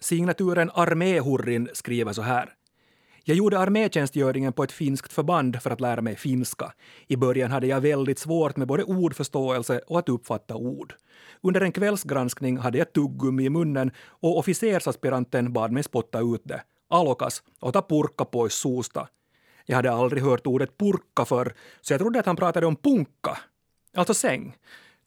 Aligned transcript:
Signaturen 0.00 0.70
Arméhurrin 0.74 1.68
skriver 1.72 2.12
så 2.12 2.22
här. 2.22 2.52
Jag 3.24 3.36
gjorde 3.36 3.58
armétjänstgöringen 3.58 4.52
på 4.52 4.62
ett 4.62 4.72
finskt 4.72 5.12
förband 5.12 5.62
för 5.62 5.70
att 5.70 5.80
lära 5.80 6.02
mig 6.02 6.16
finska. 6.16 6.72
I 7.06 7.16
början 7.16 7.50
hade 7.50 7.66
jag 7.66 7.80
väldigt 7.80 8.18
svårt 8.18 8.56
med 8.56 8.68
både 8.68 8.84
ordförståelse 8.84 9.80
och 9.86 9.98
att 9.98 10.08
uppfatta 10.08 10.56
ord. 10.56 10.94
Under 11.40 11.60
en 11.60 11.72
kvällsgranskning 11.72 12.58
hade 12.58 12.78
jag 12.78 12.92
tuggummi 12.92 13.44
i 13.44 13.50
munnen 13.50 13.90
och 13.98 14.38
officersaspiranten 14.38 15.52
bad 15.52 15.72
mig 15.72 15.82
spotta 15.82 16.20
ut 16.20 16.42
det. 16.44 16.62
Alokas 16.90 17.42
och 17.60 17.72
ta 17.72 17.82
purka 17.82 18.24
pois 18.24 18.54
suusta. 18.54 19.08
Jag 19.66 19.76
hade 19.76 19.92
aldrig 19.92 20.22
hört 20.22 20.46
ordet 20.46 20.78
purka 20.78 21.24
förr, 21.24 21.54
så 21.80 21.92
jag 21.92 22.00
trodde 22.00 22.20
att 22.20 22.26
han 22.26 22.36
pratade 22.36 22.66
om 22.66 22.76
punka, 22.76 23.38
alltså 23.96 24.14
säng. 24.14 24.56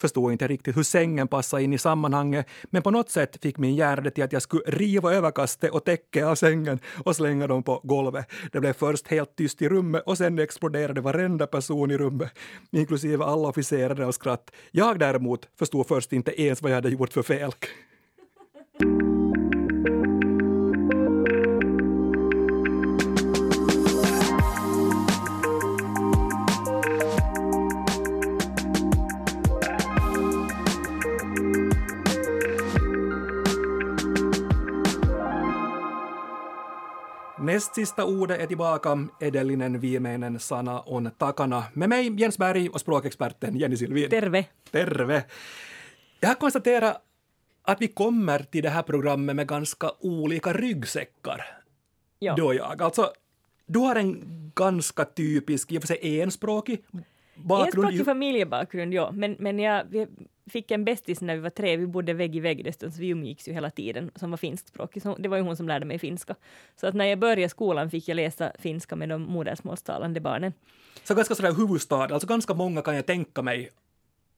Förstod 0.01 0.31
inte 0.31 0.47
riktigt 0.47 0.77
hur 0.77 0.83
sängen 0.83 1.27
passade 1.27 1.63
in 1.63 1.73
i 1.73 1.77
sammanhanget, 1.77 2.47
men 2.69 2.81
på 2.81 2.91
något 2.91 3.09
sätt 3.09 3.37
fick 3.41 3.57
min 3.57 3.75
hjärna 3.75 4.01
det 4.01 4.11
till 4.11 4.23
att 4.23 4.33
jag 4.33 4.41
skulle 4.41 4.63
riva 4.67 5.13
överkastet 5.13 5.71
och 5.71 5.85
täcket 5.85 6.25
av 6.25 6.35
sängen 6.35 6.79
och 7.05 7.15
slänga 7.15 7.47
dem 7.47 7.63
på 7.63 7.81
golvet. 7.83 8.25
Det 8.51 8.59
blev 8.59 8.73
först 8.73 9.07
helt 9.07 9.35
tyst 9.35 9.61
i 9.61 9.69
rummet 9.69 10.03
och 10.05 10.17
sen 10.17 10.39
exploderade 10.39 11.01
varenda 11.01 11.47
person 11.47 11.91
i 11.91 11.97
rummet, 11.97 12.31
inklusive 12.71 13.25
alla 13.25 13.47
officerare 13.47 14.05
av 14.05 14.11
skratt. 14.11 14.51
Jag 14.71 14.99
däremot 14.99 15.47
förstod 15.59 15.87
först 15.87 16.13
inte 16.13 16.41
ens 16.41 16.61
vad 16.61 16.71
jag 16.71 16.75
hade 16.75 16.89
gjort 16.89 17.13
för 17.13 17.23
fel. 17.23 17.51
Näst 37.59 37.75
sista 37.75 38.05
ordet 38.05 38.39
är 38.39 38.47
tillbaka. 38.47 38.97
Edellinen 39.19 39.81
viimeinen 39.81 40.39
sana 40.39 40.83
on 40.85 41.11
takana. 41.17 41.63
Med 41.73 41.89
mig 41.89 42.21
Jens 42.21 42.37
Berg 42.37 42.69
och 42.69 42.79
språkexperten 42.79 43.57
Jenny 43.57 43.77
Silvin. 43.77 44.09
Terve! 44.09 44.45
Terve! 44.71 45.23
Jag 46.19 46.29
har 46.29 46.35
konstaterat 46.35 47.01
att 47.63 47.81
vi 47.81 47.87
kommer 47.87 48.39
till 48.39 48.63
det 48.63 48.69
här 48.69 48.83
programmet 48.83 49.35
med 49.35 49.47
ganska 49.47 49.91
olika 49.99 50.53
ryggsäckar. 50.53 51.45
Ja. 52.19 52.35
Du 52.35 52.41
och 52.41 52.55
jag. 52.55 52.81
Alltså, 52.81 53.11
du 53.65 53.79
har 53.79 53.95
en 53.95 54.23
ganska 54.55 55.05
typisk, 55.05 55.71
i 55.71 55.77
och 55.77 55.81
för 55.81 55.87
sig 55.87 56.21
enspråkig 56.21 56.83
bakgrund. 57.39 57.85
Enspråkig 57.85 58.05
familjebakgrund, 58.05 58.93
ja. 58.93 59.11
Men, 59.11 59.35
men 59.39 59.59
jag 59.59 59.83
vi 60.49 60.51
fick 60.51 60.71
en 60.71 60.85
bästis 60.85 61.21
när 61.21 61.35
vi 61.35 61.41
var 61.41 61.49
tre. 61.49 61.77
Vi 61.77 61.87
bodde 61.87 62.13
vägg 62.13 62.35
i 62.35 62.39
vägg 62.39 62.63
dessutom, 62.63 62.91
så 62.91 63.01
vi 63.01 63.09
umgicks 63.09 63.47
ju 63.47 63.53
hela 63.53 63.69
tiden, 63.69 64.11
som 64.15 64.29
var 64.29 64.37
finskspråkig. 64.37 65.01
Så 65.01 65.15
det 65.15 65.29
var 65.29 65.37
ju 65.37 65.43
hon 65.43 65.57
som 65.57 65.67
lärde 65.67 65.85
mig 65.85 65.99
finska. 65.99 66.35
Så 66.75 66.87
att 66.87 66.95
när 66.95 67.05
jag 67.05 67.19
började 67.19 67.49
skolan 67.49 67.89
fick 67.89 68.07
jag 68.07 68.15
läsa 68.15 68.51
finska 68.59 68.95
med 68.95 69.09
de 69.09 69.21
modersmålstalande 69.21 70.19
barnen. 70.19 70.53
Så 71.03 71.15
ganska 71.15 71.35
sådär 71.35 71.53
huvudstad, 71.53 72.03
alltså 72.03 72.27
ganska 72.27 72.53
många 72.53 72.81
kan 72.81 72.95
jag 72.95 73.05
tänka 73.05 73.41
mig 73.41 73.69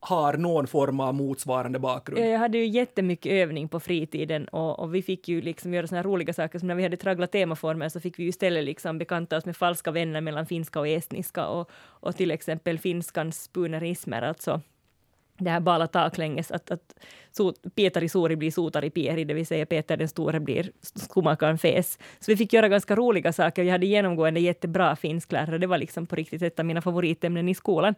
har 0.03 0.33
någon 0.33 0.67
form 0.67 0.99
av 0.99 1.13
motsvarande 1.13 1.80
bakgrund. 1.80 2.25
Jag 2.25 2.39
hade 2.39 2.57
ju 2.57 2.66
jättemycket 2.66 3.31
övning 3.31 3.67
på 3.67 3.80
fritiden 3.80 4.47
och, 4.47 4.80
och 4.80 4.95
vi 4.95 5.02
fick 5.02 5.27
ju 5.27 5.41
liksom 5.41 5.73
göra 5.73 5.88
såna 5.88 6.03
roliga 6.03 6.33
saker 6.33 6.59
som 6.59 6.67
när 6.67 6.75
vi 6.75 6.83
hade 6.83 6.97
tragglat 6.97 7.31
temaformer 7.31 7.89
så 7.89 7.99
fick 7.99 8.19
vi 8.19 8.23
ju 8.23 8.29
istället 8.29 8.63
liksom 8.63 8.97
bekanta 8.97 9.38
oss 9.38 9.45
med 9.45 9.57
falska 9.57 9.91
vänner 9.91 10.22
mellan 10.22 10.45
finska 10.45 10.79
och 10.79 10.88
estniska 10.88 11.47
och, 11.47 11.69
och 11.75 12.16
till 12.16 12.31
exempel 12.31 12.79
finskans 12.79 13.44
spunerismer, 13.44 14.22
alltså 14.22 14.61
det 15.38 15.49
här 15.49 15.59
bala 15.59 15.88
taklänges, 15.88 16.52
att, 16.52 16.72
att 16.72 16.95
so, 17.31 17.53
Pietari 17.75 18.09
Suuri 18.09 18.35
blir 18.35 18.52
Sotari 18.52 18.89
Pieri, 18.89 19.23
det 19.23 19.33
vill 19.33 19.47
säga 19.47 19.66
Peter 19.66 19.97
den 19.97 20.07
store 20.07 20.39
blir 20.39 20.72
skomakaren 20.81 21.57
Fes. 21.57 21.99
Så 22.19 22.31
vi 22.31 22.38
fick 22.38 22.53
göra 22.53 22.69
ganska 22.69 22.95
roliga 22.95 23.33
saker. 23.33 23.63
Jag 23.63 23.72
hade 23.72 23.85
genomgående 23.85 24.39
jättebra 24.39 24.95
finsklärare. 24.95 25.57
Det 25.57 25.67
var 25.67 25.77
liksom 25.77 26.05
på 26.07 26.16
riktigt 26.16 26.41
ett 26.41 26.59
av 26.59 26.66
mina 26.66 26.81
favoritämnen 26.81 27.49
i 27.49 27.55
skolan. 27.55 27.95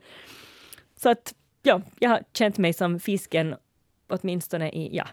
Så 0.95 1.09
att 1.09 1.33
ja, 1.63 1.81
jag 1.99 2.09
har 2.09 2.23
känt 2.33 2.57
mig 2.57 2.73
som 2.73 2.99
fisken 2.99 3.55
åtminstone 4.07 4.69
i, 4.69 4.95
ja, 4.95 5.07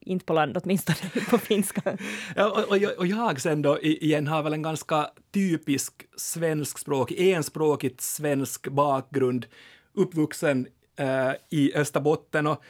inte 0.00 0.24
på 0.24 0.32
land 0.32 0.58
åtminstone, 0.62 0.96
på 1.30 1.38
finska. 1.38 1.98
Ja, 2.36 2.50
och, 2.50 2.58
och, 2.58 2.98
och, 2.98 3.06
jag 3.06 3.40
sen 3.40 3.62
då 3.62 3.80
igen 3.80 4.26
har 4.26 4.42
väl 4.42 4.52
en 4.52 4.62
ganska 4.62 5.10
typisk 5.30 6.06
svenskspråkig, 6.16 7.32
enspråkigt 7.32 8.00
svensk 8.00 8.68
bakgrund, 8.68 9.46
uppvuxen 9.92 10.66
eh, 10.96 11.32
i 11.50 11.74
Österbotten 11.74 12.46
och 12.46 12.62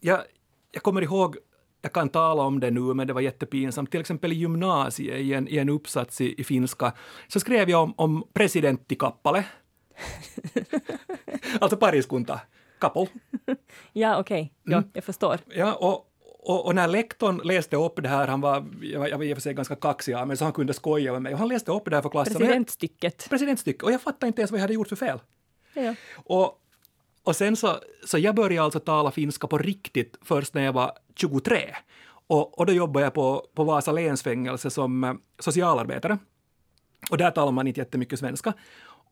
jag, 0.00 0.20
jag 0.72 0.82
kommer 0.82 1.02
ihåg 1.02 1.36
jag 1.82 1.92
kan 1.92 2.08
tala 2.08 2.42
om 2.42 2.60
det 2.60 2.70
nu, 2.70 2.80
men 2.80 3.06
det 3.06 3.12
var 3.12 3.20
jättepinsamt. 3.20 3.90
Till 3.90 4.00
exempel 4.00 4.32
i 4.32 4.34
gymnasiet, 4.34 5.20
i 5.20 5.32
en, 5.32 5.48
i 5.48 5.56
en 5.56 5.68
uppsats 5.68 6.20
i, 6.20 6.34
i 6.40 6.44
finska, 6.44 6.92
så 7.28 7.40
skrev 7.40 7.70
jag 7.70 7.82
om, 7.82 7.94
om 7.96 8.24
presidenttikappale. 8.32 9.44
alltså 11.60 11.76
pariskunta, 11.76 12.40
couple. 12.78 13.06
ja, 13.92 14.18
okej. 14.20 14.42
Okay. 14.42 14.72
Ja, 14.72 14.78
mm. 14.78 14.90
jag 14.92 15.04
förstår. 15.04 15.38
Ja, 15.54 15.74
och, 15.74 16.08
och, 16.44 16.66
och, 16.66 16.74
när 16.74 16.88
lektorn 16.88 17.40
läste 17.44 17.76
upp 17.76 18.02
det 18.02 18.08
här, 18.08 18.28
han 18.28 18.40
var, 18.40 18.66
jag 18.82 19.00
var, 19.00 19.08
jag 19.08 19.18
var 19.18 19.24
i 19.24 19.32
och 19.32 19.36
för 19.36 19.42
sig 19.42 19.54
ganska 19.54 19.76
kaxig 19.76 20.16
men 20.26 20.36
så 20.36 20.44
han 20.44 20.52
kunde 20.52 20.74
skoja 20.74 21.12
med 21.12 21.22
mig, 21.22 21.32
och 21.32 21.38
han 21.38 21.48
läste 21.48 21.72
upp 21.72 21.84
det 21.84 21.94
här 21.96 22.02
för 22.02 22.08
klassen. 22.08 22.34
Presidentstycket. 22.34 23.26
Presidentstycket, 23.30 23.82
och 23.82 23.92
jag 23.92 24.02
fattade 24.02 24.26
inte 24.26 24.40
ens 24.40 24.50
vad 24.50 24.58
jag 24.58 24.62
hade 24.62 24.74
gjort 24.74 24.88
för 24.88 24.96
fel. 24.96 25.18
Ja. 25.74 25.94
Och, 26.14 26.58
och 27.22 27.36
sen 27.36 27.56
så, 27.56 27.76
så 28.04 28.18
jag 28.18 28.34
började 28.34 28.64
alltså 28.64 28.80
tala 28.80 29.10
finska 29.10 29.46
på 29.46 29.58
riktigt 29.58 30.18
först 30.22 30.54
när 30.54 30.62
jag 30.62 30.72
var 30.72 30.92
23. 31.14 31.58
Och, 32.26 32.58
och 32.58 32.66
då 32.66 32.72
jobbade 32.72 33.06
jag 33.06 33.14
på, 33.14 33.46
på 33.54 33.64
Vasa 33.64 33.92
länsfängelse 33.92 34.70
som 34.70 35.04
eh, 35.04 35.14
socialarbetare. 35.38 36.18
Och 37.10 37.18
där 37.18 37.30
talar 37.30 37.52
man 37.52 37.66
inte 37.66 37.80
jättemycket 37.80 38.18
svenska. 38.18 38.52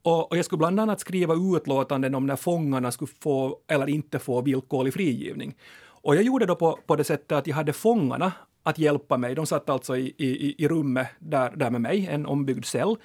Och, 0.02 0.30
och 0.30 0.38
jag 0.38 0.44
skulle 0.44 0.58
bland 0.58 0.80
annat 0.80 1.00
skriva 1.00 1.34
utlåtanden 1.34 2.14
om 2.14 2.26
när 2.26 2.36
fångarna 2.36 2.90
skulle 2.90 3.10
få 3.20 3.58
eller 3.68 3.88
inte 3.88 4.18
få 4.18 4.40
villkorlig 4.40 4.94
frigivning. 4.94 5.54
Och 5.82 6.16
jag 6.16 6.22
gjorde 6.22 6.46
då 6.46 6.54
på, 6.56 6.78
på 6.86 6.96
det 6.96 7.04
sättet 7.04 7.32
att 7.32 7.46
jag 7.46 7.54
hade 7.54 7.72
fångarna 7.72 8.32
att 8.62 8.78
hjälpa 8.78 9.16
mig. 9.16 9.34
De 9.34 9.46
satt 9.46 9.70
alltså 9.70 9.96
i, 9.96 10.14
i, 10.18 10.54
i 10.64 10.68
rummet 10.68 11.06
där, 11.18 11.52
där 11.56 11.70
med 11.70 11.80
mig, 11.80 12.06
en 12.06 12.26
ombyggd 12.26 12.64
cell, 12.64 12.96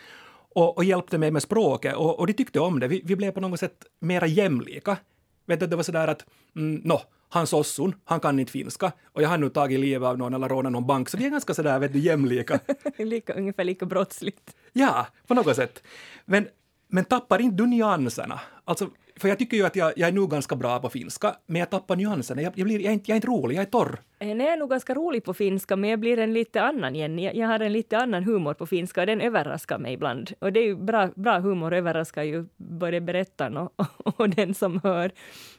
och, 0.56 0.78
och 0.78 0.84
hjälpte 0.84 1.18
mig 1.18 1.32
med 1.32 1.44
språket. 1.44 1.96
Och, 1.96 2.20
och 2.20 2.28
de 2.28 2.34
tyckte 2.34 2.60
om 2.60 2.80
det. 2.80 2.88
Vi, 2.88 3.02
vi 3.06 3.16
blev 3.16 3.32
på 3.32 3.40
något 3.40 3.60
sätt 3.60 3.86
mera 4.00 4.28
jämlika. 4.28 4.98
Vet 5.46 5.60
du, 5.60 5.68
det 5.68 5.76
var 5.76 5.84
sådär 5.84 6.08
att, 6.08 6.26
mm, 6.56 6.82
no, 6.84 7.00
han 7.30 7.48
sossun, 7.48 7.96
han 8.06 8.20
kan 8.20 8.40
inte 8.40 8.52
finska 8.52 8.92
och 9.06 9.22
jag 9.22 9.30
har 9.30 9.38
nu 9.38 9.50
tagit 9.50 9.80
livet 9.80 10.08
av 10.08 10.18
någon 10.18 10.34
eller 10.34 10.50
rånat 10.50 10.72
någon 10.72 10.88
bank, 10.88 11.10
så 11.10 11.18
vi 11.18 11.26
är 11.26 11.30
ganska 11.30 11.54
sådär, 11.54 11.80
vet 11.80 11.94
du, 11.94 12.00
jämlika. 12.00 12.60
lika, 12.98 13.34
ungefär 13.34 13.64
lika 13.64 13.86
brottsligt. 13.86 14.56
Ja, 14.74 15.08
på 15.28 15.34
något 15.34 15.56
sätt. 15.56 15.84
Men 16.26 16.48
men 16.96 17.06
tappar 17.06 17.42
inte 17.42 17.64
du 17.64 17.68
nyanserna? 17.68 18.40
Alltså, 18.66 18.90
för 19.16 19.28
jag 19.28 19.40
tycker 19.40 19.58
ju 19.58 19.66
att 19.66 19.76
jag, 19.76 19.94
jag 19.96 20.08
är 20.10 20.14
nu 20.14 20.28
ganska 20.28 20.56
bra 20.56 20.80
på 20.80 20.90
finska, 20.90 21.36
men 21.46 21.60
jag 21.60 21.70
tappar 21.70 21.96
nyanserna. 21.96 22.42
Jag, 22.42 22.54
jag, 22.56 22.66
blir, 22.66 22.80
jag, 22.80 22.90
är, 22.90 22.94
inte, 22.94 23.12
jag 23.12 23.14
är 23.14 23.16
inte 23.16 23.28
rolig, 23.28 23.56
jag 23.56 23.62
är 23.62 23.66
torr. 23.66 24.00
Eh, 24.20 24.28
nej, 24.28 24.38
jag 24.38 24.54
är 24.54 24.58
nog 24.58 24.70
ganska 24.70 24.94
rolig 24.94 25.24
på 25.24 25.34
finska, 25.34 25.76
men 25.76 25.90
jag 25.90 26.00
blir 26.00 26.20
en 26.20 26.34
lite 26.34 26.62
annan 26.62 26.96
Jenny. 26.96 27.26
Jag, 27.26 27.36
jag 27.36 27.48
har 27.48 27.60
en 27.60 27.74
lite 27.74 27.98
annan 27.98 28.24
humor 28.24 28.54
på 28.54 28.66
finska 28.66 29.02
och 29.02 29.08
den 29.08 29.22
överraskar 29.22 29.78
mig 29.78 29.94
ibland. 29.94 30.32
Och 30.40 30.54
det 30.54 30.60
är 30.60 30.64
ju 30.64 30.76
bra, 30.76 31.10
bra 31.16 31.40
humor 31.40 31.74
överraskar 31.74 32.24
ju 32.24 32.46
både 32.58 33.02
berättaren 33.02 33.58
och, 33.58 33.74
och, 33.76 34.20
och 34.20 34.30
den 34.30 34.54
som 34.54 34.80
hör, 34.84 35.12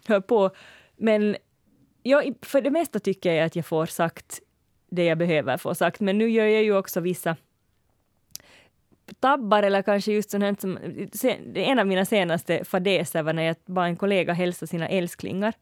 hör 0.07 0.21
på. 0.21 0.51
Men 0.97 1.37
jag, 2.03 2.35
för 2.43 2.61
det 2.61 2.71
mesta 2.71 2.99
tycker 2.99 3.33
jag 3.33 3.47
att 3.47 3.57
jag 3.57 3.67
får 3.67 3.87
sagt 3.87 4.41
det 4.91 5.05
jag 5.05 5.19
behöver 5.19 5.57
få 5.57 5.75
sagt, 5.75 6.01
men 6.01 6.19
nu 6.19 6.31
gör 6.31 6.47
jag 6.47 6.63
ju 6.63 6.77
också 6.77 7.01
vissa 7.01 7.37
tabbar 9.21 9.63
eller 9.63 9.83
kanske 9.83 10.13
just 10.13 10.31
sånt 10.31 10.45
här 10.45 10.57
som... 10.61 10.79
En 11.55 11.79
av 11.79 11.87
mina 11.87 12.05
senaste 12.05 12.65
fadäser 12.65 13.23
var 13.23 13.33
när 13.33 13.43
jag 13.43 13.57
bad 13.67 13.87
en 13.87 13.97
kollega 13.97 14.33
hälsa 14.33 14.67
sina 14.67 14.89
älsklingar. 14.89 15.55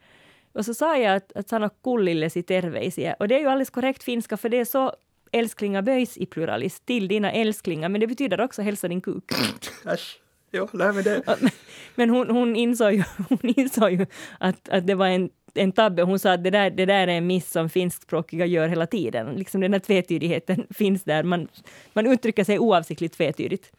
Och 0.53 0.65
så 0.65 0.75
sa 0.75 0.97
jag 0.97 1.17
att, 1.17 1.33
att 1.33 1.49
sano 1.49 1.71
kullillesi 1.85 2.43
terveisiä. 2.43 3.17
Och 3.19 3.29
det 3.29 3.35
är 3.35 3.41
ju 3.41 3.47
alldeles 3.47 3.71
korrekt 3.71 4.03
finska 4.03 4.37
för 4.37 4.49
det 4.49 4.57
är 4.57 4.65
så 4.65 4.93
älsklingar 5.33 5.83
böjs 5.83 6.17
i 6.17 6.27
pluralis 6.27 6.81
till 6.81 7.09
dina 7.09 7.33
älsklingar, 7.33 7.89
men 7.89 8.01
det 8.01 8.07
betyder 8.07 8.41
också 8.41 8.63
hälsa 8.63 8.89
din 8.89 9.01
kuk. 9.01 9.25
Äsch. 9.87 10.21
Jo, 10.53 10.69
nej, 10.73 10.93
men 10.93 11.05
det... 11.05 11.23
Men 11.95 12.11
hon, 12.11 12.31
hon, 12.31 12.57
insåg 12.57 12.93
ju, 12.93 13.03
hon 13.29 13.39
insåg 13.43 13.91
ju 13.91 14.07
att, 14.39 14.69
att 14.69 14.87
det 14.87 14.95
var 14.95 15.07
en 15.07 15.31
en 15.55 15.73
tabbe. 15.73 16.03
Hon 16.03 16.19
sa 16.19 16.33
att 16.33 16.45
det 16.45 16.51
där, 16.51 16.71
det 16.71 16.87
där 16.87 17.09
är 17.09 17.17
en 17.17 17.27
miss 17.27 17.51
som 17.51 17.69
finskspråkiga 17.69 18.47
gör 18.47 18.69
hela 18.69 18.87
tiden. 18.87 19.35
Liksom 19.37 19.61
den 19.61 19.73
här 19.73 19.81
tvetydigheten 19.81 20.67
finns 20.75 21.05
där. 21.05 21.23
Man, 21.23 21.49
man 21.93 22.07
uttrycker 22.07 22.45
sig 22.45 22.59
oavsiktligt 22.59 23.17
tvetydigt. 23.17 23.73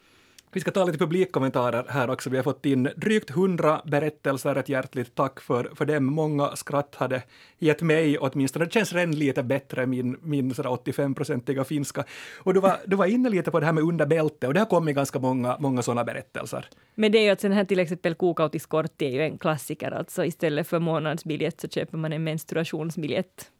Vi 0.55 0.61
ska 0.61 0.71
ta 0.71 0.83
lite 0.83 0.97
publikkommentarer 0.97 1.85
här 1.89 2.09
också. 2.09 2.29
Vi 2.29 2.37
har 2.37 2.43
fått 2.43 2.65
in 2.65 2.89
drygt 2.95 3.29
hundra 3.29 3.81
berättelser. 3.85 4.55
Ett 4.55 4.69
hjärtligt 4.69 5.15
tack 5.15 5.39
för, 5.39 5.71
för 5.75 5.85
dem. 5.85 6.05
Många 6.05 6.55
skratt 6.55 6.95
hade 6.95 7.23
gett 7.59 7.81
mig 7.81 8.17
åtminstone. 8.17 8.65
Det 8.65 8.71
känns 8.71 8.93
redan 8.93 9.11
lite 9.11 9.43
bättre, 9.43 9.85
min, 9.85 10.17
min 10.21 10.53
85-procentiga 10.53 11.63
finska. 11.63 12.03
Och 12.39 12.53
du 12.53 12.59
var, 12.59 12.77
du 12.85 12.95
var 12.95 13.05
inne 13.05 13.29
lite 13.29 13.51
på 13.51 13.59
det 13.59 13.65
här 13.65 13.73
med 13.73 13.83
under 13.83 14.05
bälte 14.05 14.47
och 14.47 14.53
det 14.53 14.59
har 14.59 14.67
kommit 14.67 14.95
ganska 14.95 15.19
många, 15.19 15.57
många 15.59 15.81
sådana 15.81 16.03
berättelser. 16.03 16.69
Men 16.95 17.11
det 17.11 17.17
är 17.17 17.23
ju 17.23 17.29
att 17.29 17.41
sen 17.41 17.51
här 17.51 17.65
till 17.65 17.79
exempel 17.79 18.15
kokautiskortet 18.15 19.01
är 19.01 19.09
ju 19.09 19.21
en 19.21 19.37
klassiker. 19.37 19.91
Alltså 19.91 20.25
istället 20.25 20.67
för 20.67 20.79
månadsbiljett 20.79 21.61
så 21.61 21.67
köper 21.67 21.97
man 21.97 22.13
en 22.13 22.23
menstruationsbiljett. 22.23 23.51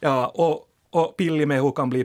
Ja, 0.00 0.26
och 0.26 0.68
Och 0.94 1.16
pillimehu 1.16 1.72
kan 1.72 1.90
bli 1.90 2.04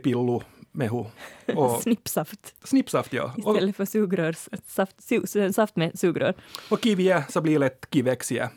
pillumehu. 0.80 1.06
Och 1.56 1.82
Snippsaft 1.82 2.56
snippsaft, 2.64 3.14
ja. 3.14 3.34
Istället 3.38 3.76
för 3.76 3.86
sugrör, 3.86 4.36
saft, 4.68 5.04
su, 5.04 5.54
saft 5.54 5.76
med 5.76 6.00
sugrör. 6.00 6.34
och 6.70 6.82
kivie 6.82 7.24
så 7.30 7.42
blir 7.42 7.60
lätt 7.60 7.86
kivexie. 7.92 8.50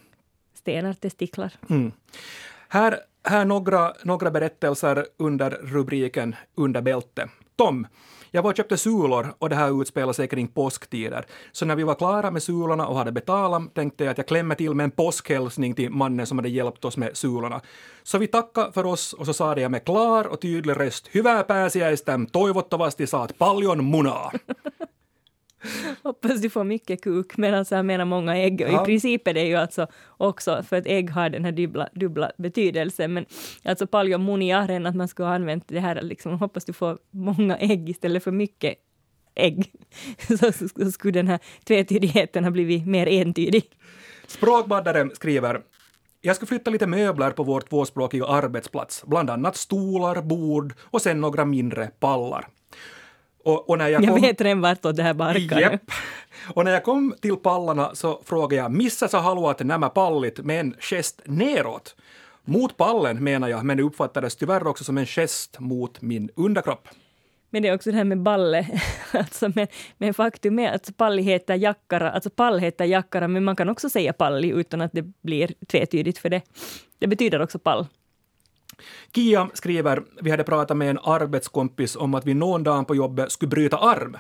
Stenar, 0.55 0.93
testiklar. 0.93 1.53
Mm. 1.71 1.93
Här, 2.69 2.99
här 3.25 3.45
några, 3.45 3.93
några 4.05 4.31
berättelser 4.31 5.07
under 5.17 5.51
rubriken 5.51 6.37
Under 6.55 6.83
bälte. 6.83 7.29
Tom, 7.57 7.87
jag 8.31 8.43
var 8.43 8.51
och 8.51 8.57
köpte 8.57 8.77
sulor 8.77 9.35
och 9.39 9.49
det 9.49 9.57
här 9.57 9.83
utspelar 9.83 10.13
sig 10.13 10.29
kring 10.29 10.49
påsktider. 10.49 11.25
Så 11.53 11.65
när 11.65 11.77
vi 11.77 11.83
var 11.83 11.95
klara 11.95 12.31
med 12.31 12.43
sulorna 12.43 12.87
och 12.87 12.97
hade 12.97 13.13
betalat 13.13 13.75
tänkte 13.75 14.05
jag 14.05 14.11
att 14.11 14.19
jag 14.19 14.27
klämmer 14.27 14.55
till 14.55 14.75
med 14.75 14.85
en 14.85 14.91
påskhälsning 14.91 15.75
till 15.75 15.91
mannen 15.91 16.27
som 16.27 16.39
hade 16.39 16.49
hjälpt 16.49 16.85
oss 16.85 16.97
med 16.97 17.17
sulorna. 17.17 17.61
Så 18.03 18.19
vi 18.19 18.27
tackade 18.27 18.73
för 18.73 18.87
oss 18.87 19.13
och 19.13 19.27
så 19.27 19.33
sa 19.33 19.57
jag 19.57 19.71
med 19.71 19.85
klar 19.85 20.25
och 20.25 20.41
tydlig 20.41 20.77
röst 20.77 21.09
Hyvää 21.15 21.45
pääsiäistä, 21.45 22.19
toivottavasti 22.33 23.07
saat 23.07 23.39
paljon 23.39 23.85
munaa. 23.85 24.33
Hoppas 26.03 26.41
du 26.41 26.51
får 26.51 26.65
mycket 26.65 27.03
kuk, 27.03 27.37
medan 27.37 27.65
jag 27.71 27.85
menar 27.85 28.05
många 28.05 28.37
ägg. 28.37 28.61
Och 28.61 28.73
Ja. 28.73 28.83
I 28.83 28.87
princip 28.87 29.29
är 29.29 29.35
det 29.35 29.45
ju 29.45 29.55
alltså 29.55 29.87
också, 30.09 30.63
för 30.69 30.77
att 30.77 30.87
ägg 30.87 31.11
har 31.11 31.31
den 31.31 31.45
här 31.45 31.53
dubbla, 31.53 31.89
dubbla 31.95 32.33
betydelsen, 32.39 33.13
men 33.13 33.27
alltså 33.65 33.87
paljon 33.87 34.25
muniaren, 34.25 34.87
att 34.87 34.97
man 34.97 35.09
skulle 35.09 35.29
ha 35.29 35.35
använt 35.35 35.69
det 35.69 35.81
här, 35.81 36.03
liksom, 36.03 36.39
hoppas 36.39 36.65
du 36.65 36.73
får 36.73 36.99
många 37.11 37.57
ägg 37.57 37.91
istället 37.91 38.25
för 38.25 38.31
mycket 38.33 38.75
ägg. 39.35 39.73
Så, 40.29 40.53
så, 40.53 40.69
så 40.69 40.93
skulle 40.93 41.13
den 41.13 41.29
här 41.29 41.39
tvetydigheten 41.65 42.45
ha 42.45 42.51
blivit 42.51 42.87
mer 42.87 43.07
entydig. 43.07 43.65
Språkbaddaren 44.27 45.11
skriver 45.15 45.63
jag 46.25 46.37
ska 46.37 46.47
flytta 46.47 46.71
lite 46.71 46.87
möbler 46.87 47.31
på 47.31 47.45
vår 47.45 47.61
tvåspråkiga 47.61 48.27
arbetsplats, 48.27 49.05
bland 49.07 49.31
annat 49.31 49.57
stolar, 49.57 50.23
bord 50.23 50.75
och 50.81 51.03
sen 51.03 51.21
några 51.21 51.45
mindre 51.45 51.87
pallar. 51.87 52.49
Och, 53.45 53.71
och 53.71 53.79
när 53.79 53.89
jag, 53.89 54.03
Jag 54.03 54.11
kom... 54.13 54.21
vet 54.21 54.41
redan 54.41 54.61
vartåt 54.61 54.97
det 54.97 55.03
här 55.03 55.15
barkar. 55.15 55.61
Jepp. 55.61 55.91
Och 56.55 56.65
när 56.65 56.73
jag 56.73 56.85
kom 56.85 57.15
till 57.21 57.37
pallarna 57.37 57.95
så 57.95 58.21
frågade 58.25 58.63
jag 58.63 58.73
missä 58.73 59.09
sä 59.09 59.19
haluat 59.19 59.61
nämä 59.61 59.89
pallit 59.89 60.39
med 60.39 60.61
en 60.61 60.75
gest 60.79 61.23
neråt? 61.25 61.97
Mot 62.45 62.77
pallen 62.77 63.25
menar 63.25 63.49
jag, 63.49 63.65
men 63.65 63.77
det 63.77 63.83
uppfattades 63.83 64.37
tyvärr 64.37 64.67
också 64.67 64.85
som 64.85 64.99
en 64.99 65.07
gest 65.07 65.61
mot 65.61 66.03
min 66.03 66.31
underkropp. 66.37 66.89
Men 67.51 67.63
det 67.63 67.69
är 67.69 67.75
också 67.75 67.91
det 67.91 67.97
här 67.97 68.05
med 68.05 68.23
balle. 68.23 68.67
Alltså, 69.13 69.53
men, 69.55 69.67
men 69.99 70.15
faktum 70.15 70.59
är 70.59 70.73
att 70.73 70.97
palli 70.97 71.23
heter 71.23 71.55
jackara, 71.55 72.11
alltså 72.11 72.31
pall 72.31 72.59
heter 72.59 72.85
jackara, 72.85 73.29
men 73.29 73.45
man 73.45 73.57
kan 73.57 73.69
också 73.69 73.91
säga 73.91 74.13
palli 74.13 74.49
utan 74.49 74.81
att 74.81 74.93
det 74.93 75.03
blir 75.23 75.55
tvetydigt 75.69 76.19
för 76.19 76.31
det. 76.31 76.43
Det 76.99 77.07
betyder 77.07 77.43
också 77.43 77.59
pall. 77.59 77.87
Kia 79.15 79.49
skriver, 79.55 80.03
vi 80.23 80.31
hade 80.31 80.45
pratat 80.45 80.77
med 80.77 80.91
en 80.91 80.99
arbetskompis 80.99 81.97
om 81.97 82.15
att 82.15 82.27
vi 82.27 82.35
någon 82.35 82.63
dag 82.63 82.87
på 82.87 82.95
jobbet 82.95 83.33
skulle 83.33 83.49
bryta 83.49 83.77
arm. 83.77 84.17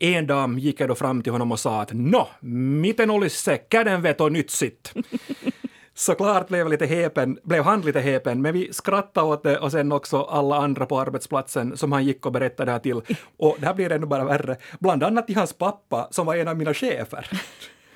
En 0.00 0.26
dag 0.26 0.58
gick 0.58 0.80
jag 0.80 0.88
då 0.88 0.94
fram 0.94 1.22
till 1.22 1.32
honom 1.32 1.52
och 1.52 1.60
sa 1.60 1.82
att 1.82 1.92
nå, 1.92 2.28
miten 2.40 3.10
olisi 3.10 3.36
se 3.36 3.58
kädenveto 3.70 4.28
nyt 4.28 4.50
sitt? 4.50 4.92
Såklart 5.94 6.48
blev, 6.48 6.68
lite 6.68 6.86
häpen, 6.86 7.38
blev 7.42 7.64
han 7.64 7.80
lite 7.80 8.00
häpen, 8.00 8.42
men 8.42 8.54
vi 8.54 8.72
skrattade 8.72 9.26
åt 9.26 9.42
det 9.42 9.58
och 9.58 9.72
sen 9.72 9.92
också 9.92 10.22
alla 10.22 10.56
andra 10.56 10.86
på 10.86 11.00
arbetsplatsen 11.00 11.76
som 11.76 11.92
han 11.92 12.04
gick 12.04 12.26
och 12.26 12.32
berättade 12.32 12.68
det 12.68 12.72
här 12.72 12.78
till. 12.78 13.00
Och 13.36 13.56
det 13.58 13.66
här 13.66 13.74
blir 13.74 13.92
ännu 13.92 14.06
bara 14.06 14.24
värre, 14.24 14.56
bland 14.78 15.02
annat 15.02 15.26
till 15.26 15.36
hans 15.36 15.52
pappa 15.52 16.08
som 16.10 16.26
var 16.26 16.36
en 16.36 16.48
av 16.48 16.56
mina 16.56 16.74
chefer. 16.74 17.30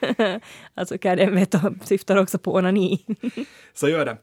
Alltså 0.75 0.99
kädenveto 0.99 1.59
syftar 1.85 2.17
också 2.17 2.39
på 2.39 2.55
onani. 2.55 3.05
Så 3.75 3.89
gör 3.89 4.05
det. 4.05 4.17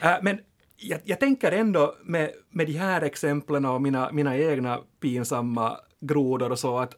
Äh, 0.00 0.16
men 0.22 0.38
jag, 0.82 1.00
jag 1.04 1.20
tänker 1.20 1.52
ändå 1.52 1.94
med, 2.04 2.30
med 2.50 2.66
de 2.66 2.72
här 2.72 3.02
exemplen 3.02 3.64
och 3.64 3.82
mina, 3.82 4.12
mina 4.12 4.36
egna 4.36 4.80
pinsamma 5.00 5.76
grodor 6.00 6.50
och 6.52 6.58
så 6.58 6.78
att, 6.78 6.94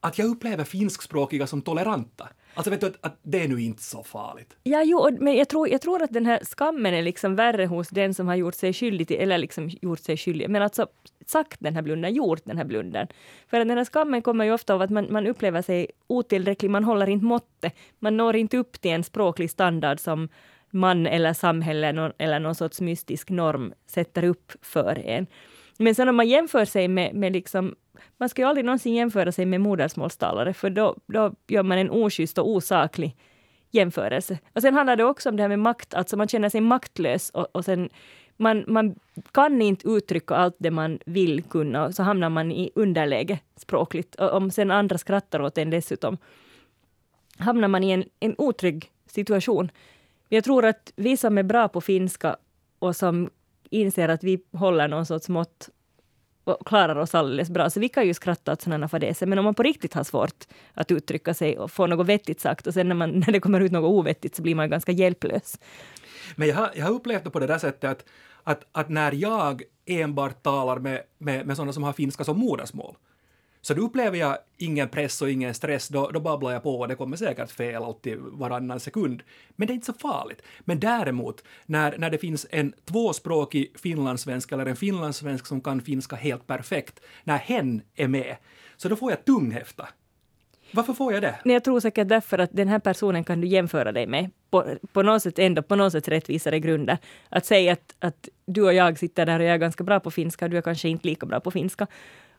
att 0.00 0.18
jag 0.18 0.28
upplever 0.28 0.64
finskspråkiga 0.64 1.46
som 1.46 1.62
toleranta. 1.62 2.28
Alltså 2.54 2.70
vet 2.70 2.80
du 2.80 2.86
att, 2.86 2.96
att 3.00 3.18
det 3.22 3.42
är 3.44 3.48
nu 3.48 3.62
inte 3.62 3.82
så 3.82 4.02
farligt. 4.02 4.56
Ja, 4.62 4.82
jo, 4.84 5.16
men 5.20 5.36
jag 5.36 5.48
tror, 5.48 5.68
jag 5.68 5.80
tror 5.80 6.02
att 6.02 6.12
den 6.12 6.26
här 6.26 6.40
skammen 6.44 6.94
är 6.94 7.02
liksom 7.02 7.36
värre 7.36 7.66
hos 7.66 7.88
den 7.88 8.14
som 8.14 8.28
har 8.28 8.34
gjort 8.34 8.54
sig 8.54 8.72
skyldig 8.72 9.08
till, 9.08 9.20
eller 9.20 9.38
liksom 9.38 9.68
gjort 9.68 10.00
sig 10.00 10.16
skyldig, 10.16 10.50
men 10.50 10.62
alltså 10.62 10.86
sagt 11.26 11.56
den 11.60 11.74
här 11.74 11.82
blundern, 11.82 12.14
gjort 12.14 12.40
den 12.44 12.56
här 12.56 12.64
blundern. 12.64 13.06
För 13.48 13.60
att 13.60 13.68
den 13.68 13.78
här 13.78 13.84
skammen 13.84 14.22
kommer 14.22 14.44
ju 14.44 14.52
ofta 14.52 14.74
av 14.74 14.82
att 14.82 14.90
man, 14.90 15.06
man 15.10 15.26
upplever 15.26 15.62
sig 15.62 15.86
otillräcklig, 16.06 16.70
man 16.70 16.84
håller 16.84 17.08
inte 17.08 17.24
måttet, 17.26 17.74
man 17.98 18.16
når 18.16 18.36
inte 18.36 18.56
upp 18.56 18.80
till 18.80 18.90
en 18.90 19.04
språklig 19.04 19.50
standard 19.50 20.00
som 20.00 20.28
man 20.74 21.06
eller 21.06 21.32
samhälle 21.32 22.12
eller 22.18 22.38
någon 22.38 22.54
sorts 22.54 22.80
mystisk 22.80 23.30
norm 23.30 23.74
sätter 23.86 24.24
upp 24.24 24.52
för 24.62 24.98
en. 24.98 25.26
Men 25.78 25.94
sen 25.94 26.08
om 26.08 26.16
man 26.16 26.28
jämför 26.28 26.64
sig 26.64 26.88
med, 26.88 27.14
med 27.14 27.32
liksom, 27.32 27.74
man 28.16 28.28
ska 28.28 28.42
ju 28.42 28.48
aldrig 28.48 28.64
någonsin 28.64 28.94
jämföra 28.94 29.32
sig 29.32 29.46
med 29.46 29.60
modersmålstalare, 29.60 30.54
för 30.54 30.70
då, 30.70 30.96
då 31.06 31.34
gör 31.48 31.62
man 31.62 31.78
en 31.78 31.90
oschysst 31.90 32.38
och 32.38 32.48
osaklig 32.48 33.16
jämförelse. 33.70 34.38
Och 34.52 34.62
sen 34.62 34.74
handlar 34.74 34.96
det 34.96 35.04
också 35.04 35.28
om 35.28 35.36
det 35.36 35.42
här 35.42 35.48
med 35.48 35.58
makt, 35.58 35.94
alltså 35.94 36.16
man 36.16 36.28
känner 36.28 36.48
sig 36.48 36.60
maktlös 36.60 37.30
och, 37.30 37.46
och 37.52 37.64
sen 37.64 37.88
man, 38.36 38.64
man 38.66 38.94
kan 39.32 39.62
inte 39.62 39.88
uttrycka 39.88 40.34
allt 40.34 40.56
det 40.58 40.70
man 40.70 40.98
vill 41.06 41.42
kunna 41.42 41.84
och 41.84 41.94
så 41.94 42.02
hamnar 42.02 42.28
man 42.28 42.52
i 42.52 42.70
underläge 42.74 43.38
språkligt. 43.56 44.14
Och 44.14 44.32
om 44.32 44.50
sen 44.50 44.70
andra 44.70 44.98
skrattar 44.98 45.40
åt 45.40 45.58
en 45.58 45.70
dessutom 45.70 46.18
hamnar 47.38 47.68
man 47.68 47.84
i 47.84 47.90
en, 47.90 48.04
en 48.20 48.34
otrygg 48.38 48.90
situation. 49.06 49.70
Jag 50.34 50.44
tror 50.44 50.64
att 50.64 50.92
vi 50.96 51.16
som 51.16 51.38
är 51.38 51.42
bra 51.42 51.68
på 51.68 51.80
finska 51.80 52.36
och 52.78 52.96
som 52.96 53.30
inser 53.70 54.08
att 54.08 54.24
vi 54.24 54.44
håller 54.52 54.88
någon 54.88 55.06
sorts 55.06 55.28
mått 55.28 55.68
och 56.44 56.66
klarar 56.66 56.96
oss 56.96 57.14
alldeles 57.14 57.50
bra. 57.50 57.70
Så 57.70 57.80
vi 57.80 57.88
kan 57.88 58.06
ju 58.06 58.14
skratta 58.14 58.52
åt 58.52 58.62
sådana 58.62 58.88
fadäser. 58.88 59.26
Men 59.26 59.38
om 59.38 59.44
man 59.44 59.54
på 59.54 59.62
riktigt 59.62 59.94
har 59.94 60.04
svårt 60.04 60.44
att 60.74 60.90
uttrycka 60.90 61.34
sig 61.34 61.58
och 61.58 61.70
få 61.70 61.86
något 61.86 62.06
vettigt 62.06 62.40
sagt 62.40 62.66
och 62.66 62.74
sen 62.74 62.88
när, 62.88 62.94
man, 62.94 63.10
när 63.26 63.32
det 63.32 63.40
kommer 63.40 63.60
ut 63.60 63.72
något 63.72 63.90
ovettigt 63.90 64.36
så 64.36 64.42
blir 64.42 64.54
man 64.54 64.70
ganska 64.70 64.92
hjälplös. 64.92 65.58
Men 66.36 66.48
jag 66.48 66.56
har, 66.56 66.70
jag 66.74 66.84
har 66.84 66.92
upplevt 66.92 67.24
det 67.24 67.30
på 67.30 67.38
det 67.38 67.46
där 67.46 67.58
sättet 67.58 67.90
att, 67.90 68.04
att, 68.42 68.64
att 68.72 68.88
när 68.88 69.12
jag 69.12 69.62
enbart 69.86 70.42
talar 70.42 70.78
med, 70.78 71.02
med, 71.18 71.46
med 71.46 71.56
sådana 71.56 71.72
som 71.72 71.82
har 71.82 71.92
finska 71.92 72.24
som 72.24 72.38
modersmål, 72.38 72.96
så 73.64 73.74
då 73.74 73.82
upplever 73.82 74.18
jag 74.18 74.38
ingen 74.56 74.88
press 74.88 75.22
och 75.22 75.30
ingen 75.30 75.54
stress, 75.54 75.88
då, 75.88 76.10
då 76.10 76.20
babblar 76.20 76.52
jag 76.52 76.62
på 76.62 76.80
och 76.80 76.88
det 76.88 76.94
kommer 76.94 77.16
säkert 77.16 77.50
fel 77.50 77.82
alltid 77.82 78.18
varannan 78.18 78.80
sekund. 78.80 79.22
Men 79.56 79.66
det 79.66 79.72
är 79.72 79.74
inte 79.74 79.86
så 79.86 79.92
farligt. 79.92 80.42
Men 80.60 80.80
däremot, 80.80 81.44
när, 81.66 81.98
när 81.98 82.10
det 82.10 82.18
finns 82.18 82.46
en 82.50 82.72
tvåspråkig 82.84 83.72
finlandssvensk 83.78 84.52
eller 84.52 84.66
en 84.66 84.76
finlandssvensk 84.76 85.46
som 85.46 85.60
kan 85.60 85.80
finska 85.80 86.16
helt 86.16 86.46
perfekt, 86.46 87.00
när 87.24 87.38
hen 87.38 87.82
är 87.94 88.08
med, 88.08 88.36
så 88.76 88.88
då 88.88 88.96
får 88.96 89.10
jag 89.10 89.24
tunghäfta. 89.24 89.88
Varför 90.72 90.92
får 90.92 91.12
jag 91.12 91.22
det? 91.22 91.34
Nej, 91.44 91.52
jag 91.52 91.64
tror 91.64 91.80
säkert 91.80 92.08
därför 92.08 92.38
att 92.38 92.50
den 92.52 92.68
här 92.68 92.78
personen 92.78 93.24
kan 93.24 93.40
du 93.40 93.46
jämföra 93.46 93.92
dig 93.92 94.06
med 94.06 94.30
på, 94.50 94.64
på 94.92 95.02
något 95.02 95.22
sätt 95.22 95.38
ändå 95.38 95.62
på 95.62 95.76
något 95.76 95.92
sätt 95.92 96.08
rättvisare 96.08 96.60
grunder. 96.60 96.98
Att 97.28 97.46
säga 97.46 97.72
att, 97.72 97.94
att 97.98 98.28
du 98.46 98.62
och 98.62 98.74
jag 98.74 98.98
sitter 98.98 99.26
där 99.26 99.38
och 99.40 99.46
jag 99.46 99.54
är 99.54 99.58
ganska 99.58 99.84
bra 99.84 100.00
på 100.00 100.10
finska 100.10 100.44
och 100.44 100.50
du 100.50 100.58
är 100.58 100.62
kanske 100.62 100.88
inte 100.88 101.08
lika 101.08 101.26
bra 101.26 101.40
på 101.40 101.50
finska. 101.50 101.86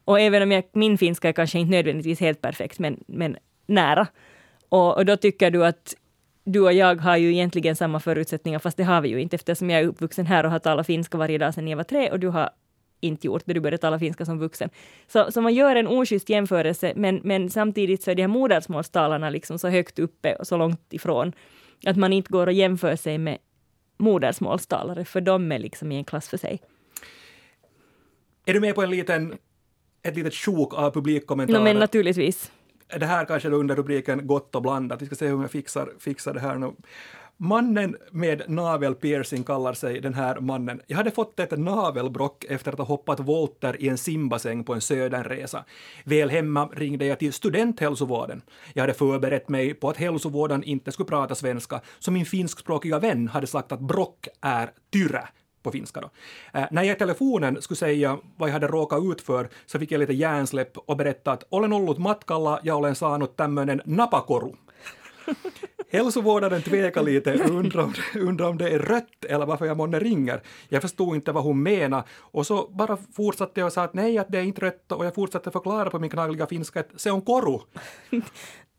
Och 0.06 0.20
även 0.20 0.44
om 0.44 0.52
jag, 0.52 0.64
min 0.72 0.98
finska 0.98 1.30
är 1.30 1.34
kanske 1.34 1.60
inte 1.60 1.72
nödvändigtvis 1.72 2.20
helt 2.20 2.42
perfekt, 2.42 2.80
men, 2.80 3.04
men 3.08 3.38
nära. 3.66 4.08
Och, 4.70 4.98
och 4.98 5.06
då 5.06 5.18
tycker 5.18 5.52
du 5.52 5.66
att 5.66 5.96
du 6.44 6.60
och 6.60 6.74
jag 6.74 6.96
har 6.96 7.18
ju 7.18 7.32
egentligen 7.32 7.76
samma 7.76 8.00
förutsättningar, 8.00 8.60
fast 8.60 8.78
det 8.78 8.84
har 8.84 9.02
vi 9.02 9.10
ju 9.10 9.22
inte 9.22 9.36
eftersom 9.36 9.70
jag 9.70 9.82
är 9.82 9.88
uppvuxen 9.88 10.26
här 10.26 10.44
och 10.44 10.52
har 10.52 10.60
talat 10.60 10.88
finska 10.88 11.18
varje 11.18 11.38
dag 11.38 11.54
sedan 11.54 11.68
jag 11.68 11.78
var 11.78 11.84
tre 11.84 12.12
och 12.12 12.20
du 12.20 12.28
har 12.28 12.50
inte 13.00 13.28
gjort 13.28 13.44
det, 13.46 13.54
du 13.54 13.60
började 13.60 13.78
tala 13.78 14.00
finska 14.00 14.26
som 14.26 14.40
vuxen. 14.40 14.70
Så, 15.08 15.32
så 15.32 15.42
man 15.42 15.54
gör 15.54 15.76
en 15.76 15.88
oschysst 15.88 16.30
jämförelse, 16.30 16.94
men, 16.96 17.22
men 17.24 17.50
samtidigt 17.50 18.04
så 18.04 18.12
är 18.12 18.16
de 18.16 18.22
här 18.22 18.28
modersmålstalarna 18.28 19.30
liksom 19.30 19.60
så 19.60 19.68
högt 19.68 20.00
uppe 20.00 20.36
och 20.36 20.48
så 20.48 20.58
långt 20.58 20.94
ifrån 20.94 21.34
att 21.86 21.98
man 21.98 22.14
inte 22.14 22.32
går 22.32 22.48
och 22.48 22.54
jämför 22.54 22.96
sig 22.96 23.18
med 23.18 23.38
modersmålstalare, 23.98 25.06
för 25.06 25.22
de 25.22 25.52
är 25.52 25.60
liksom 25.60 25.92
i 25.92 25.96
en 25.96 26.04
klass 26.04 26.30
för 26.30 26.38
sig. 26.38 26.62
Är 28.46 28.54
du 28.54 28.60
med 28.60 28.76
på 28.76 28.84
en 28.84 28.90
liten, 28.90 29.38
ett 30.06 30.16
litet 30.16 30.34
sjok 30.34 30.74
av 30.74 30.92
publikkommentarer? 30.92 31.60
No, 31.60 31.64
men 31.64 31.80
naturligtvis. 31.80 32.52
det 33.00 33.06
här 33.06 33.26
kanske 33.26 33.50
då 33.50 33.58
under 33.58 33.76
rubriken 33.76 34.28
Gott 34.28 34.56
och 34.56 34.62
blandat. 34.62 35.02
Vi 35.02 35.06
ska 35.06 35.16
se 35.16 35.28
hur 35.28 35.42
jag 35.42 35.52
fixar, 35.52 35.90
fixar 36.00 36.34
det 36.34 36.40
här 36.40 36.56
nu. 36.56 36.72
Mannen 37.38 37.96
med 38.12 38.44
navelpiercing 38.48 39.44
kallar 39.44 39.74
sig 39.74 40.02
den 40.02 40.14
här 40.14 40.40
mannen. 40.40 40.82
Jag 40.88 40.98
hade 40.98 41.12
fått 41.12 41.40
ett 41.40 41.60
navelbrock 41.60 42.44
efter 42.44 42.72
att 42.72 42.78
ha 42.78 42.86
hoppat 42.86 43.20
volter 43.20 43.82
i 43.82 43.90
en 43.90 43.98
simbassäng 43.98 44.64
på 44.64 44.74
en 44.74 44.82
södernresa. 44.82 45.66
Väl 46.04 46.30
hemma 46.30 46.70
ringde 46.74 47.06
jag 47.06 47.20
till 47.20 47.34
studenthälsovården. 47.34 48.42
Jag 48.74 48.84
hade 48.84 48.94
förberett 48.94 49.50
mig 49.50 49.74
på 49.74 49.90
att 49.90 49.98
hälsovården 49.98 50.64
inte 50.64 50.92
skulle 50.92 51.08
prata 51.08 51.36
svenska, 51.36 51.82
så 52.00 52.12
min 52.12 52.26
finskspråkiga 52.26 53.00
vän 53.00 53.28
hade 53.28 53.48
sagt 53.48 53.72
att 53.72 53.80
brock 53.80 54.28
är 54.42 54.72
tyre 54.94 55.28
på 55.66 55.72
finska 55.72 56.02
då. 56.02 56.10
Eh, 56.60 56.66
när 56.72 56.84
jag 56.84 56.96
i 56.96 57.00
telefonen 57.00 57.62
skulle 57.62 57.78
säga 57.78 58.18
vad 58.38 58.50
jag 58.50 58.54
hade 58.54 58.68
råkat 58.68 59.04
ut 59.04 59.22
för 59.22 59.50
så 59.66 59.80
fick 59.80 59.92
jag 59.92 60.00
lite 60.00 60.14
hjärnsläpp 60.14 60.78
och 60.78 60.98
berätta 60.98 61.32
att 61.32 61.44
olen 61.50 61.74
ollut 61.74 61.98
matkalla 61.98 62.60
ja 62.64 62.76
olen 62.76 62.96
saanut 62.96 63.36
tämmöinen 63.36 63.82
napakoru. 63.86 64.52
Hälsovårdaren 65.92 66.62
tvekar 66.62 67.04
lite, 67.04 67.34
undrar 67.34 67.84
om, 67.84 67.94
undrar 68.16 68.50
om 68.50 68.58
det 68.58 68.70
är 68.70 68.80
rött 68.80 69.26
eller 69.30 69.46
varför 69.46 69.66
jag 69.66 69.78
månne 69.78 70.00
ringer. 70.00 70.42
Jag 70.70 70.82
förstod 70.82 71.16
inte 71.16 71.32
vad 71.32 71.44
hon 71.44 71.64
menade 71.64 72.04
och 72.20 72.48
så 72.48 72.68
bara 72.68 72.98
fortsatte 73.14 73.60
jag 73.60 73.68
och 73.68 73.74
sa 73.74 73.84
att 73.84 73.94
nej, 73.94 74.18
att 74.18 74.28
det 74.30 74.38
är 74.38 74.44
inte 74.44 74.62
rött 74.62 74.92
och 74.92 75.06
jag 75.06 75.16
fortsatte 75.16 75.52
förklara 75.52 75.90
på 75.90 76.00
min 76.00 76.10
knaggliga 76.10 76.48
finska 76.48 76.80
att 76.80 77.02
se 77.02 77.12
on 77.12 77.22
koru. 77.22 77.60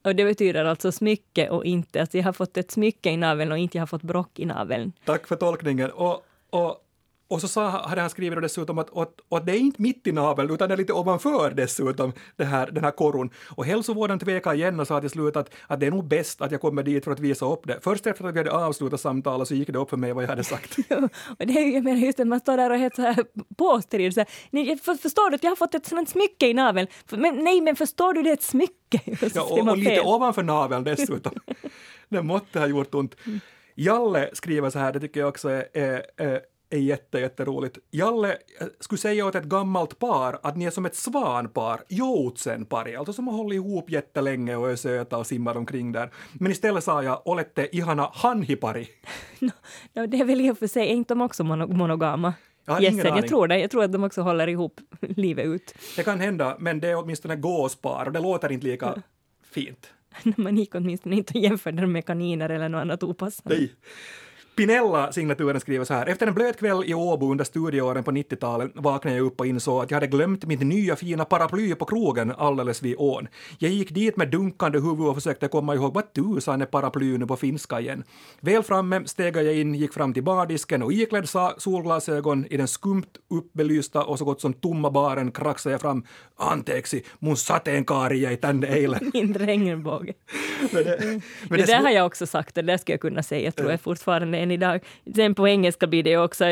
Och 0.07 0.17
det 0.17 0.25
betyder 0.25 0.65
alltså 0.65 0.93
smycke 0.93 1.49
och 1.49 1.65
inte, 1.65 2.03
att 2.03 2.15
jag 2.15 2.23
har 2.23 2.33
fått 2.33 2.57
ett 2.57 2.71
smycke 2.71 3.11
i 3.11 3.17
naveln 3.17 3.53
och 3.53 3.59
inte 3.59 3.79
jag 3.79 3.83
har 3.83 3.87
fått 3.87 4.03
brock 4.03 4.39
i 4.39 4.45
naveln. 4.45 4.93
Tack 5.05 5.27
för 5.27 5.37
tolkningen. 5.37 5.91
Och, 5.91 6.26
och 6.51 6.83
och 7.29 7.41
så 7.41 7.49
sa, 7.49 7.69
hade 7.69 8.01
han 8.01 8.11
skrivit 8.11 8.43
dessutom 8.43 8.79
att, 8.79 8.97
att, 8.97 9.21
att 9.29 9.47
det 9.47 9.53
är 9.53 9.59
inte 9.59 9.83
mitt 9.83 10.07
i 10.07 10.13
naveln 10.13 10.51
utan 10.51 10.69
det 10.69 10.75
är 10.75 10.77
lite 10.77 10.93
ovanför 10.93 11.51
dessutom, 11.51 12.13
det 12.37 12.45
här, 12.45 12.71
den 12.71 12.85
här 12.85 12.91
korron. 12.91 13.31
Och 13.57 13.65
hälsovården 13.65 14.19
tvekade 14.19 14.57
igen 14.57 14.81
och 14.81 14.87
sa 14.87 15.01
till 15.01 15.11
slut 15.11 15.37
att, 15.37 15.51
att 15.67 15.81
det 15.81 15.87
är 15.87 15.91
nog 15.91 16.05
bäst 16.05 16.43
att 16.43 16.53
jag 16.53 16.61
kommer 16.61 16.83
dit 16.83 17.05
för 17.05 17.11
att 17.11 17.21
visa 17.21 17.47
upp 17.47 17.67
det. 17.67 17.79
Först 17.83 18.07
efter 18.07 18.25
att 18.25 18.35
vi 18.35 18.39
hade 18.39 18.53
avslutat 18.53 19.01
samtalet 19.01 19.49
så 19.49 19.55
gick 19.55 19.69
det 19.69 19.79
upp 19.79 19.91
för 19.91 19.97
mig 19.97 20.13
vad 20.13 20.25
jag 20.25 20.29
hade 20.29 20.45
sagt. 20.45 20.79
och 21.39 21.47
det 21.47 21.59
är 21.59 21.67
ju, 21.67 21.73
jag 21.73 21.85
menar 21.85 22.01
just 22.01 22.21
att 22.21 22.27
man 22.27 22.41
står 22.41 22.57
där 22.57 22.71
och 22.71 22.77
är 22.77 22.81
helt 22.81 22.97
så 22.97 23.03
här 23.03 23.25
påstridig. 23.57 24.15
Så 24.15 24.21
här, 24.21 24.77
för, 24.77 24.95
förstår 24.95 25.31
du 25.31 25.37
att 25.37 25.43
jag 25.43 25.51
har 25.51 25.57
fått 25.57 25.75
ett 25.75 25.87
sånt 25.87 26.09
smycke 26.09 26.47
i 26.47 26.55
naveln? 26.55 26.89
Men, 27.11 27.45
nej, 27.45 27.61
men 27.61 27.77
förstår 27.77 28.15
du 28.15 28.23
det 28.23 28.31
är 28.31 28.35
ett 28.35 28.43
smycke? 28.43 29.01
ja, 29.35 29.43
och, 29.43 29.59
och 29.59 29.79
lite 29.79 30.01
ovanför 30.01 30.43
naveln 30.43 30.85
dessutom. 30.85 31.33
det 32.09 32.23
måtte 32.23 32.59
ha 32.59 32.67
gjort 32.67 32.95
ont. 32.95 33.17
Jalle 33.79 34.31
skriver 34.33 34.71
så 34.71 34.79
här, 34.79 34.93
det 34.93 35.01
tycker 35.01 35.21
jag 35.21 35.29
också 35.29 35.49
är, 35.49 35.67
är, 35.73 36.03
är 36.17 36.41
är 36.71 36.79
jätte, 36.79 37.19
jätteroligt. 37.19 37.79
Jalle 37.91 38.37
skulle 38.81 38.99
säga 38.99 39.27
åt 39.27 39.35
ett 39.35 39.45
gammalt 39.45 39.99
par 39.99 40.39
att 40.43 40.57
ni 40.57 40.65
är 40.65 40.71
som 40.71 40.87
ett 40.87 40.97
svanpar, 40.97 41.81
joutsenpari, 41.89 42.97
alltså 42.97 43.13
som 43.13 43.29
har 43.29 43.37
hållit 43.37 43.55
ihop 43.55 43.91
jättelänge 43.91 44.57
och 44.57 44.71
är 44.71 44.77
söta 44.77 45.19
och 45.19 45.27
simmar 45.27 45.57
omkring 45.57 45.93
där. 45.93 46.11
Men 46.33 46.53
istället 46.53 46.85
sa 46.85 47.03
jag 47.03 47.23
olette 47.25 47.77
ihana 47.77 48.11
hanhipari. 48.15 48.89
No, 49.39 49.51
no, 49.93 50.07
det 50.07 50.21
är 50.21 50.25
väl 50.25 50.41
i 50.41 50.51
och 50.51 50.59
för 50.59 50.67
sig, 50.67 50.83
är 50.83 50.93
inte 50.93 51.15
de 51.15 51.21
också 51.21 51.45
monogama? 51.45 52.35
Jag 52.65 52.83
Jessen, 52.83 53.17
jag 53.17 53.29
tror 53.29 53.49
det. 53.49 53.59
Jag 53.59 53.71
tror 53.71 53.85
att 53.85 53.93
de 53.93 54.05
också 54.05 54.23
håller 54.23 54.49
ihop 54.49 54.81
livet 55.01 55.47
ut. 55.47 55.75
Det 55.97 56.03
kan 56.03 56.21
hända, 56.21 56.57
men 56.59 56.81
det 56.81 56.89
är 56.89 56.97
åtminstone 56.97 57.37
gåspar 57.37 58.07
och 58.07 58.13
det 58.13 58.21
låter 58.21 58.53
inte 58.53 58.67
lika 58.67 58.87
ja. 58.97 59.03
när 60.23 60.43
Man 60.43 60.57
gick 60.57 60.75
åtminstone 60.75 61.17
inte 61.17 61.33
och 61.35 61.41
jämförde 61.41 61.87
med 61.87 62.07
kaniner 62.07 62.49
eller 62.49 62.69
något 62.69 62.81
annat 62.81 63.03
opassande. 63.03 63.59
Nej. 63.59 63.73
Pinella-signaturen 64.57 65.61
skriver 65.61 65.85
så 65.85 65.95
här. 65.95 66.07
Efter 66.07 66.27
en 66.27 66.35
blöt 66.35 66.59
kväll 66.59 66.85
i 66.87 66.95
Åbo 66.95 67.31
under 67.31 67.45
studieåren 67.45 68.05
på 68.05 68.11
90-talet 68.11 68.71
vaknade 68.75 69.17
jag 69.17 69.27
upp 69.27 69.41
och 69.41 69.47
insåg 69.47 69.83
att 69.83 69.91
jag 69.91 69.97
hade 69.97 70.07
glömt 70.07 70.45
mitt 70.45 70.61
nya 70.61 70.97
fina 70.97 71.25
paraply 71.25 71.75
på 71.75 71.85
krogen 71.85 72.33
alldeles 72.39 72.83
vid 72.83 72.95
ån. 72.99 73.29
Jag 73.59 73.71
gick 73.71 73.91
dit 73.91 74.17
med 74.17 74.31
dunkande 74.31 74.79
huvud 74.79 75.07
och 75.07 75.15
försökte 75.15 75.49
komma 75.49 75.75
ihåg 75.75 75.95
vad 75.95 76.13
tusan 76.13 76.63
är 76.63 76.67
paraply 76.67 77.19
nu 77.19 77.27
på 77.27 77.37
finska 77.37 77.81
igen. 77.81 78.05
Väl 78.41 78.63
framme 78.63 79.03
steg 79.07 79.37
jag 79.37 79.55
in, 79.55 79.75
gick 79.75 79.95
fram 79.95 80.15
till 80.15 80.23
bardisken 80.23 80.83
och 80.83 80.93
iklädd 80.93 81.29
solglasögon 81.59 82.47
i 82.51 82.57
den 82.57 82.69
skumt 82.69 83.13
uppbelysta 83.31 84.05
och 84.05 84.19
så 84.19 84.25
gott 84.25 84.41
som 84.41 84.53
tomma 84.53 84.91
baren 84.91 85.33
kraxade 85.33 85.73
jag 85.73 85.81
fram 85.81 86.05
anteeksi 86.37 87.03
mun 87.19 87.37
sateenkaari 87.37 88.33
i 88.33 88.37
tänne 88.37 88.67
eilen. 88.67 89.11
Min 89.15 89.35
regnbåge. 89.35 90.13
men 90.73 90.85
det, 90.85 90.97
det, 91.49 91.57
det 91.57 91.67
där 91.67 91.83
har 91.83 91.91
jag 91.91 92.07
också 92.07 92.27
sagt, 92.27 92.55
det 92.55 92.63
där 92.63 92.77
ska 92.77 92.93
jag 92.93 93.01
kunna 93.01 93.23
säga, 93.23 93.45
jag 93.45 93.57
tror 93.57 93.71
jag 93.71 93.81
fortfarande 93.81 94.39
än 94.47 94.51
idag. 94.53 94.81
Sen 95.15 95.35
på 95.35 95.49
engelska 95.49 95.87
blir 95.87 96.03
det 96.03 96.17
också 96.17 96.45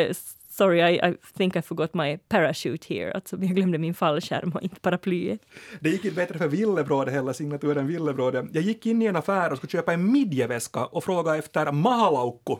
Sorry, 0.56 0.80
I, 0.80 1.08
I 1.08 1.16
think 1.36 1.56
I 1.56 1.62
forgot 1.62 1.94
my 1.94 2.18
parachute 2.28 2.94
here. 2.94 3.12
Alltså, 3.12 3.36
jag 3.36 3.56
glömde 3.56 3.78
min 3.78 3.94
fallskärm 3.94 4.52
och 4.54 4.62
inte 4.62 4.80
paraplyet. 4.80 5.40
Det 5.80 5.90
gick 5.90 6.04
inte 6.04 6.16
bättre 6.16 6.38
för 6.38 6.48
Villebråde 6.48 7.10
heller, 7.10 7.32
signaturen 7.32 7.86
Villebråde. 7.86 8.46
Jag 8.52 8.62
gick 8.62 8.86
in 8.86 9.02
i 9.02 9.06
en 9.06 9.16
affär 9.16 9.50
och 9.52 9.56
skulle 9.56 9.70
köpa 9.70 9.92
en 9.92 10.12
midjeväska 10.12 10.86
och 10.86 11.04
fråga 11.04 11.36
efter 11.36 11.72
mahalaukku 11.72 12.56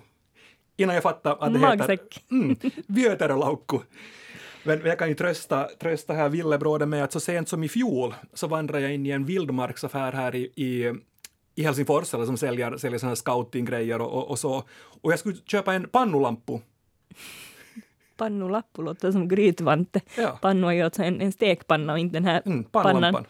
innan 0.77 0.95
jag 0.95 1.03
fattade 1.03 1.37
att 1.37 1.53
det 1.53 1.59
Magsäck. 1.59 2.25
heter 2.91 3.31
mm. 3.31 3.57
Men 4.65 4.81
jag 4.85 4.99
kan 4.99 5.09
ju 5.09 5.15
trösta, 5.15 5.69
trösta 5.81 6.13
här 6.13 6.29
Villebråde 6.29 6.87
med 6.87 7.05
att 7.05 7.13
så 7.13 7.21
sent 7.21 7.49
som 7.49 7.65
i 7.65 7.69
fjol 7.69 8.15
så 8.33 8.47
vandrade 8.47 8.83
jag 8.83 8.95
in 8.95 9.07
i 9.07 9.11
en 9.11 9.25
vildmarksaffär 9.25 10.13
här 10.13 10.35
i, 10.35 10.43
i 10.43 10.93
i 11.55 11.63
Helsingfors 11.63 12.15
eller 12.15 12.27
som 12.27 12.37
säljer, 12.37 12.77
säljer 12.77 12.99
såna 12.99 13.17
scoutinggrejer 13.17 14.01
och, 14.01 14.13
och, 14.13 14.31
och, 14.31 14.39
så. 14.39 14.63
Och 15.03 15.13
jag 15.13 15.19
skulle 15.19 15.37
köpa 15.47 15.75
en 15.75 15.89
pannulampu. 15.89 16.59
Pannulappu 18.17 18.83
låter 18.83 19.13
som 19.13 19.29
grytvante. 19.29 20.01
Ja. 20.17 20.39
Pannu 20.43 20.67
är 20.67 20.73
ju 20.73 20.83
alltså 20.83 21.03
en, 21.03 21.21
en 21.21 21.33
stekpanna 21.33 21.93
och 21.93 21.99
inte 21.99 22.17
den 22.17 22.25
här 22.25 22.43
mm, 22.45 22.65
pannan. 22.65 23.25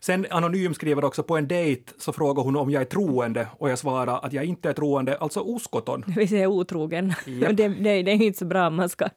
Sen 0.00 0.26
Anonym 0.30 0.74
skriver 0.74 1.04
också 1.04 1.22
på 1.22 1.36
en 1.36 1.48
dejt 1.48 1.92
så 1.98 2.12
frågar 2.12 2.42
hon 2.42 2.56
om 2.56 2.70
jag 2.70 2.80
är 2.80 2.86
troende 2.86 3.48
och 3.58 3.70
jag 3.70 3.78
svarar 3.78 4.24
att 4.24 4.32
jag 4.32 4.44
inte 4.44 4.68
är 4.68 4.72
troende, 4.72 5.16
alltså 5.16 5.44
uskoton. 5.56 6.04
Vi 6.16 6.28
säger 6.28 6.46
otrogen. 6.46 7.14
Yep. 7.26 7.56
Det, 7.56 7.68
det, 7.68 8.02
det, 8.02 8.10
är 8.10 8.22
inte 8.22 8.38
så 8.38 8.44
bra 8.44 8.66
om 8.66 8.74
man 8.74 8.88
ska 8.88 9.08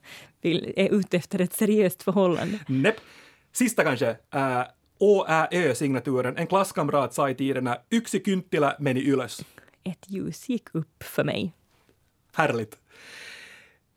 vill, 0.42 0.74
är 0.76 0.90
ute 0.90 1.18
efter 1.18 1.42
ett 1.42 1.54
seriöst 1.54 2.04
förhållande. 2.04 2.60
Näpp. 2.68 2.96
Sista 3.52 3.84
kanske. 3.84 4.10
Äh, 4.34 4.62
ÅÄÖ-signaturen. 5.00 6.38
En 6.38 6.48
klasskamrat 6.48 7.14
sa 7.14 7.30
i 7.30 7.36
tiderna 7.36 7.78
yksi 7.92 8.22
kynttilä 8.26 8.76
meni 8.80 9.00
ylös. 9.00 9.46
Ett 9.84 10.06
ljus 10.08 10.50
gick 10.50 10.76
upp 10.76 11.04
för 11.04 11.24
mig. 11.24 11.54
Härligt. 12.34 12.78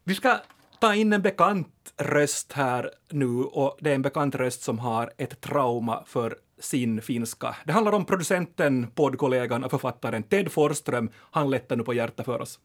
Vi 0.05 0.14
ska 0.14 0.40
ta 0.81 0.95
in 0.95 1.12
en 1.12 1.23
bekant 1.23 1.95
röst 1.97 2.52
här 2.52 2.90
nu 3.11 3.26
och 3.26 3.78
det 3.81 3.90
är 3.90 3.95
en 3.95 4.02
bekant 4.02 4.35
röst 4.35 4.62
som 4.62 4.78
har 4.78 5.12
ett 5.19 5.40
trauma 5.40 6.05
för 6.07 6.37
sin 6.61 7.02
finska. 7.02 7.57
Det 7.64 7.73
handlar 7.73 7.93
om 7.93 8.05
producenten, 8.05 8.90
poddkollegan 8.95 9.64
och 9.64 9.71
författaren 9.71 10.23
Ted 10.23 10.52
Forsström. 10.52 11.11
Han 11.31 11.50
lättar 11.50 11.76
nu 11.76 11.83
på 11.83 11.95
hjärtat 11.95 12.26
för 12.26 12.40
oss. 12.40 12.59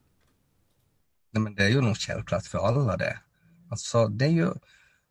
Nej, 1.31 1.43
men 1.43 1.55
det 1.55 1.63
är 1.63 1.69
ju 1.69 1.81
nog 1.81 1.97
självklart 1.97 2.45
för 2.45 2.57
alla 2.57 2.97
det. 2.97 3.19
Alltså, 3.71 4.07
det 4.07 4.25
är 4.25 4.29
ju... 4.29 4.53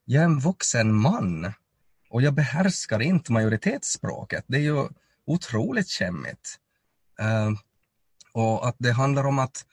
Jag 0.04 0.20
är 0.20 0.24
en 0.24 0.38
vuxen 0.38 0.94
man 0.94 1.52
och 2.12 2.22
jag 2.22 2.34
behärskar 2.34 3.02
inte 3.02 3.32
majoritetsspråket. 3.32 4.44
Det 4.46 4.56
är 4.56 4.60
ju 4.60 4.88
otroligt 5.26 5.88
kämmigt. 5.88 6.58
Uh, 7.20 7.58
och 8.32 8.68
att 8.68 8.76
det 8.78 8.92
handlar 8.92 9.26
om 9.26 9.38
att, 9.38 9.66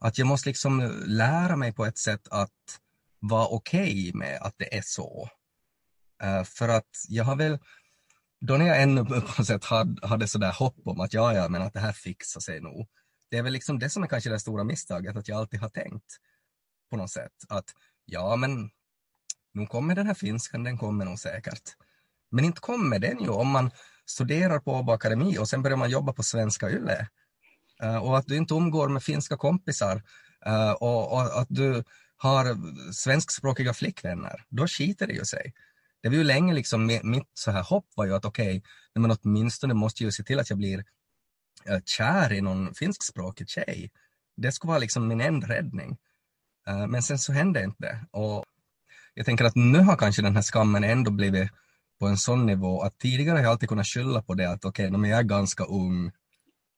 att 0.00 0.18
jag 0.18 0.26
måste 0.26 0.48
liksom 0.48 1.02
lära 1.06 1.56
mig 1.56 1.72
på 1.72 1.84
ett 1.86 1.98
sätt 1.98 2.28
att 2.30 2.80
vara 3.20 3.46
okej 3.46 3.90
okay 3.90 4.12
med 4.14 4.38
att 4.42 4.54
det 4.56 4.76
är 4.76 4.82
så. 4.84 5.28
Uh, 6.24 6.44
för 6.44 6.68
att 6.68 6.90
jag 7.08 7.24
har 7.24 7.36
väl, 7.36 7.58
då 8.40 8.56
när 8.56 8.66
jag 8.66 8.82
ännu 8.82 9.04
på 9.04 9.14
något 9.14 9.46
sätt 9.46 9.64
hade, 9.64 10.06
hade 10.06 10.28
sådär 10.28 10.52
hopp 10.52 10.80
om 10.84 11.00
att 11.00 11.14
ja, 11.14 11.34
ja, 11.34 11.48
men 11.48 11.62
att 11.62 11.72
det 11.72 11.80
här 11.80 11.92
fixar 11.92 12.40
sig 12.40 12.60
nog. 12.60 12.88
Det 13.30 13.38
är 13.38 13.42
väl 13.42 13.52
liksom 13.52 13.78
det 13.78 13.90
som 13.90 14.02
är 14.02 14.06
kanske 14.06 14.30
det 14.30 14.40
stora 14.40 14.64
misstaget, 14.64 15.16
att 15.16 15.28
jag 15.28 15.38
alltid 15.38 15.60
har 15.60 15.68
tänkt 15.68 16.16
på 16.90 16.96
något 16.96 17.10
sätt 17.10 17.32
att 17.48 17.70
ja, 18.04 18.36
men 18.36 18.70
nu 19.58 19.66
kommer 19.66 19.94
den 19.94 20.06
här 20.06 20.14
finskan, 20.14 20.64
den 20.64 20.78
kommer 20.78 21.04
nog 21.04 21.18
säkert. 21.18 21.62
Men 22.30 22.44
inte 22.44 22.60
kommer 22.60 22.98
den 22.98 23.22
ju 23.22 23.28
om 23.28 23.48
man 23.48 23.70
studerar 24.06 24.58
på 24.58 24.72
Åbo 24.72 24.92
Akademi 24.92 25.38
och 25.38 25.48
sen 25.48 25.62
börjar 25.62 25.76
man 25.76 25.90
jobba 25.90 26.12
på 26.12 26.22
Svenska 26.22 26.70
Yle. 26.70 27.08
Uh, 27.82 27.96
och 27.96 28.18
att 28.18 28.26
du 28.26 28.36
inte 28.36 28.54
umgår 28.54 28.88
med 28.88 29.02
finska 29.02 29.36
kompisar 29.36 30.02
uh, 30.46 30.70
och, 30.70 31.12
och, 31.12 31.40
att 31.40 31.46
du 31.50 31.84
har 32.16 32.56
svenskspråkiga 32.92 33.74
flickvänner, 33.74 34.44
då 34.48 34.66
skiter 34.66 35.06
det 35.06 35.12
ju 35.12 35.24
sig. 35.24 35.54
Det 36.02 36.08
var 36.08 36.16
ju 36.16 36.24
länge 36.24 36.54
liksom, 36.54 36.86
mitt 37.02 37.30
så 37.34 37.50
här 37.50 37.62
hopp 37.62 37.86
var 37.94 38.06
ju 38.06 38.14
att 38.14 38.24
okej, 38.24 38.58
okay, 38.58 38.62
men 38.94 39.10
åtminstone 39.10 39.74
måste 39.74 40.04
jag 40.04 40.14
se 40.14 40.22
till 40.22 40.38
att 40.38 40.50
jag 40.50 40.58
blir 40.58 40.78
uh, 41.70 41.78
kär 41.84 42.32
i 42.32 42.40
någon 42.40 42.74
finskspråkig 42.74 43.48
tjej. 43.48 43.90
Det 44.36 44.52
skulle 44.52 44.68
vara 44.68 44.78
liksom 44.78 45.08
min 45.08 45.20
enda 45.20 45.48
räddning. 45.48 45.98
men 46.88 47.02
sen 47.02 47.18
så 47.18 47.32
hände 47.32 47.64
inte 47.64 47.82
det. 47.82 48.06
Och 48.10 48.44
jag 49.18 49.26
tänker 49.26 49.44
att 49.44 49.56
nu 49.56 49.78
har 49.78 49.96
kanske 49.96 50.22
den 50.22 50.36
här 50.36 50.42
skammen 50.42 50.84
ändå 50.84 51.10
blivit 51.10 51.50
på 52.00 52.06
en 52.06 52.16
sån 52.16 52.46
nivå 52.46 52.82
att 52.82 52.98
tidigare 52.98 53.36
har 53.36 53.42
jag 53.42 53.50
alltid 53.50 53.68
kunnat 53.68 53.86
skylla 53.86 54.22
på 54.22 54.34
det 54.34 54.50
att 54.50 54.64
okej, 54.64 54.90
okay, 54.90 55.10
jag 55.10 55.18
är 55.18 55.22
ganska 55.22 55.64
ung. 55.64 56.12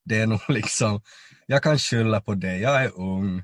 Det 0.04 0.18
är 0.20 0.26
nog 0.32 0.40
liksom, 0.49 1.00
jag 1.47 1.62
kan 1.62 1.78
skylla 1.78 2.20
på 2.20 2.35
det, 2.35 2.59
jag 2.59 2.85
är 2.85 2.99
ung. 2.99 3.42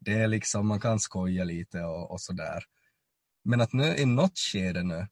Det 0.00 0.12
är 0.12 0.28
liksom, 0.28 0.66
man 0.66 0.80
kan 0.80 1.00
skoja 1.00 1.44
lite 1.44 1.80
och, 1.80 2.10
och 2.10 2.20
sådär. 2.20 2.64
Men 3.44 3.60
att 3.60 3.72
nu 3.72 3.96
i 3.96 4.06
något 4.06 4.38
skede 4.38 4.82
nu, 4.82 5.06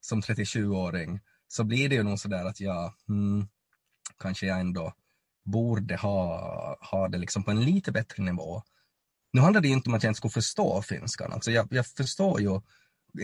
som 0.00 0.20
37-åring, 0.20 1.20
så 1.48 1.64
blir 1.64 1.88
det 1.88 1.94
ju 1.94 2.02
nog 2.02 2.18
sådär 2.18 2.44
att 2.44 2.60
jag, 2.60 2.94
hmm, 3.08 3.48
kanske 4.18 4.46
jag 4.46 4.60
ändå 4.60 4.92
borde 5.44 5.96
ha, 5.96 6.78
ha 6.80 7.08
det 7.08 7.18
liksom 7.18 7.44
på 7.44 7.50
en 7.50 7.64
lite 7.64 7.92
bättre 7.92 8.22
nivå. 8.22 8.62
Nu 9.38 9.42
handlar 9.42 9.60
det 9.60 9.68
inte 9.68 9.90
om 9.90 9.94
att 9.94 10.02
jag 10.02 10.10
inte 10.10 10.16
skulle 10.16 10.30
förstå 10.30 10.82
finskan. 10.82 11.32
Alltså 11.32 11.50
jag, 11.50 11.68
jag 11.70 11.86
förstår 11.86 12.40
ju, 12.40 12.60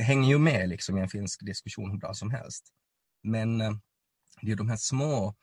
hänger 0.03 0.29
ju 0.29 0.39
med 0.39 0.69
liksom 0.69 0.99
i 0.99 1.01
en 1.01 1.09
finsk 1.09 1.47
diskussion 1.47 1.91
hur 1.91 1.99
bra 1.99 2.15
som 2.15 2.31
helst. 2.31 2.65
Men 3.23 3.61
eh, 3.61 3.73
det 4.43 4.53
är 4.53 4.57
de 4.57 4.69
här 4.69 4.77
små, 4.77 5.35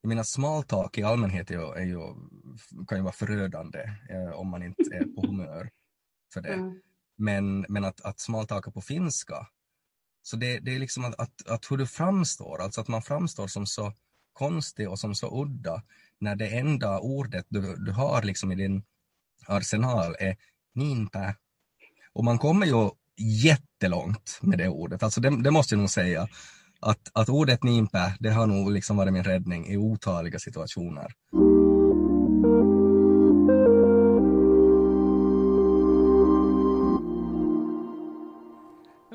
jag 0.00 0.08
menar 0.08 0.22
small 0.22 0.62
talk 0.62 0.98
i 0.98 1.02
allmänhet 1.02 1.50
är 1.50 1.54
ju, 1.54 1.72
är 1.72 1.84
ju, 1.84 1.98
kan 2.88 2.98
ju 2.98 3.02
vara 3.04 3.12
förödande 3.12 3.78
eh, 4.10 4.30
om 4.30 4.48
man 4.48 4.62
inte 4.62 4.82
är 4.94 5.04
på 5.04 5.26
humör 5.26 5.70
för 6.32 6.40
det. 6.40 6.52
Mm. 6.52 6.80
Men, 7.16 7.66
men 7.68 7.84
att, 7.84 8.00
att 8.00 8.20
smaltaka 8.20 8.70
på 8.70 8.80
finska, 8.80 9.46
så 10.22 10.36
det, 10.36 10.58
det 10.58 10.74
är 10.74 10.78
liksom 10.78 11.04
att, 11.04 11.20
att, 11.20 11.46
att 11.46 11.70
hur 11.70 11.76
du 11.76 11.86
framstår, 11.86 12.60
alltså 12.62 12.80
att 12.80 12.88
man 12.88 13.02
framstår 13.02 13.46
som 13.46 13.66
så 13.66 13.92
konstig 14.32 14.90
och 14.90 14.98
som 14.98 15.14
så 15.14 15.42
udda, 15.42 15.82
när 16.18 16.36
det 16.36 16.48
enda 16.48 17.00
ordet 17.00 17.46
du, 17.48 17.76
du 17.76 17.92
har 17.92 18.22
liksom 18.22 18.52
i 18.52 18.54
din 18.54 18.82
arsenal 19.46 20.16
är 20.18 20.36
Ninta. 20.74 21.34
Och 22.12 22.24
man 22.24 22.38
kommer 22.38 22.66
ju 22.66 22.90
jättelångt 23.44 24.38
med 24.42 24.58
det 24.58 24.68
ordet, 24.68 25.02
alltså 25.02 25.20
det, 25.20 25.42
det 25.42 25.50
måste 25.50 25.74
jag 25.74 25.80
nog 25.80 25.90
säga. 25.90 26.28
Att, 26.80 27.10
att 27.12 27.28
ordet 27.28 27.62
ninpä, 27.62 28.16
det 28.20 28.30
har 28.30 28.46
nog 28.46 28.70
liksom 28.70 28.96
varit 28.96 29.12
min 29.12 29.24
räddning 29.24 29.66
i 29.66 29.76
otaliga 29.76 30.38
situationer. 30.38 31.12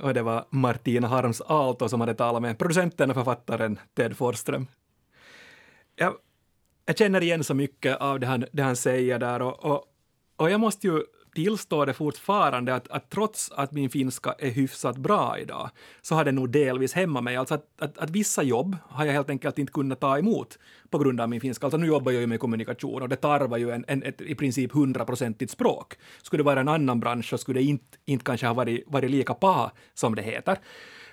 Och 0.02 0.14
det 0.14 0.22
var 0.22 0.46
Martina 0.50 1.08
Harms 1.08 1.42
Aalto 1.42 1.90
som 1.90 2.02
hade 2.02 2.14
talat 2.14 2.42
med 2.42 2.58
producenten 2.58 3.10
och 3.10 3.16
författaren 3.16 3.80
Ted 3.96 4.18
Forsström. 4.18 4.68
Jag, 5.96 6.14
jag 6.86 6.98
känner 6.98 7.24
igen 7.24 7.44
så 7.44 7.54
mycket 7.54 7.98
av 7.98 8.20
det 8.20 8.28
han, 8.28 8.46
det 8.52 8.64
han 8.64 8.76
säger 8.76 9.20
där 9.20 9.42
och, 9.42 9.66
och, 9.66 9.84
och 10.40 10.50
jag 10.50 10.60
måste 10.60 10.88
ju 10.88 11.04
tillstå 11.36 11.86
det 11.86 11.94
fortfarande 11.94 12.76
att, 12.76 12.88
att 12.88 13.10
trots 13.10 13.52
att 13.52 13.72
min 13.72 13.90
finska 13.90 14.36
är 14.40 14.50
hyfsat 14.50 14.98
bra 14.98 15.38
idag 15.40 15.70
så 16.02 16.16
har 16.16 16.26
det 16.26 16.32
nog 16.32 16.50
delvis 16.50 16.94
hämmat 16.94 17.24
mig. 17.24 17.36
Alltså 17.36 17.54
att, 17.56 17.66
att, 17.82 17.98
att, 17.98 18.10
vissa 18.10 18.44
jobb 18.44 18.78
har 18.88 19.06
jag 19.06 19.14
helt 19.14 19.30
enkelt 19.30 19.60
inte 19.60 19.74
kunnat 19.74 20.00
ta 20.00 20.18
emot 20.18 20.60
på 20.90 20.98
grund 20.98 21.22
av 21.22 21.30
min 21.30 21.42
finska. 21.42 21.66
Alltså 21.66 21.78
nu 21.78 21.88
jobbar 21.88 22.12
jag 22.12 22.22
ju 22.22 22.28
med 22.28 22.40
kommunikation 22.40 23.02
och 23.02 23.10
det 23.10 23.16
tarvar 23.16 23.58
ju 23.58 23.72
en, 23.72 23.86
en, 23.88 24.04
ett 24.04 24.22
i 24.22 24.36
princip 24.36 24.72
hundraprocentigt 24.72 25.52
språk. 25.52 25.96
Skulle 26.22 26.40
det 26.44 26.46
vara 26.46 26.60
en 26.60 26.68
annan 26.68 27.00
bransch 27.00 27.30
så 27.30 27.38
skulle 27.38 27.60
det 27.60 27.66
inte, 27.66 27.98
inte 28.06 28.26
kanske 28.26 28.48
ha 28.48 28.54
varit, 28.54 28.84
varit 28.88 29.12
lika 29.12 29.34
pa 29.34 29.72
som 29.94 30.16
det 30.16 30.22
heter. 30.22 30.58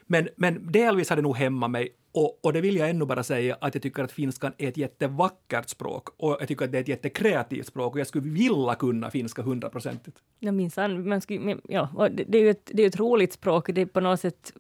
Men, 0.07 0.29
men 0.37 0.73
delvis 0.73 1.09
har 1.09 1.17
det 1.17 1.23
nog 1.23 1.37
hämmat 1.37 1.71
mig 1.71 1.89
och, 2.17 2.39
och 2.43 2.53
det 2.53 2.61
vill 2.61 2.77
jag 2.77 2.91
ännu 2.91 3.05
bara 3.05 3.23
säga 3.23 3.57
att 3.61 3.75
jag 3.75 3.83
tycker 3.83 4.03
att 4.03 4.13
finskan 4.13 4.53
är 4.59 4.69
ett 4.69 4.77
jättevackert 4.77 5.69
språk 5.69 6.09
och 6.17 6.37
jag 6.41 6.49
tycker 6.49 6.65
att 6.65 6.73
det 6.73 6.79
är 6.79 6.83
ett 6.83 6.89
jättekreativt 6.89 7.67
språk 7.67 7.95
och 7.95 8.01
jag 8.01 8.07
skulle 8.07 8.31
vilja 8.31 8.75
kunna 8.75 9.11
finska 9.11 9.43
hundraprocentigt. 9.43 10.19
Ja, 10.39 10.53
minsann. 10.53 11.09
Man 11.09 11.21
skulle, 11.21 11.57
ja, 11.69 11.89
och 11.95 12.11
det, 12.11 12.25
det 12.29 12.39
är 12.39 12.43
ju 12.43 12.51
ett, 12.51 12.71
det 12.75 12.83
är 12.83 12.87
ett 12.87 12.99
roligt 12.99 13.33
språk. 13.33 13.71
Det 13.73 13.81
är 13.81 13.87
på 13.87 14.01
något 14.01 14.21
sätt, 14.21 14.53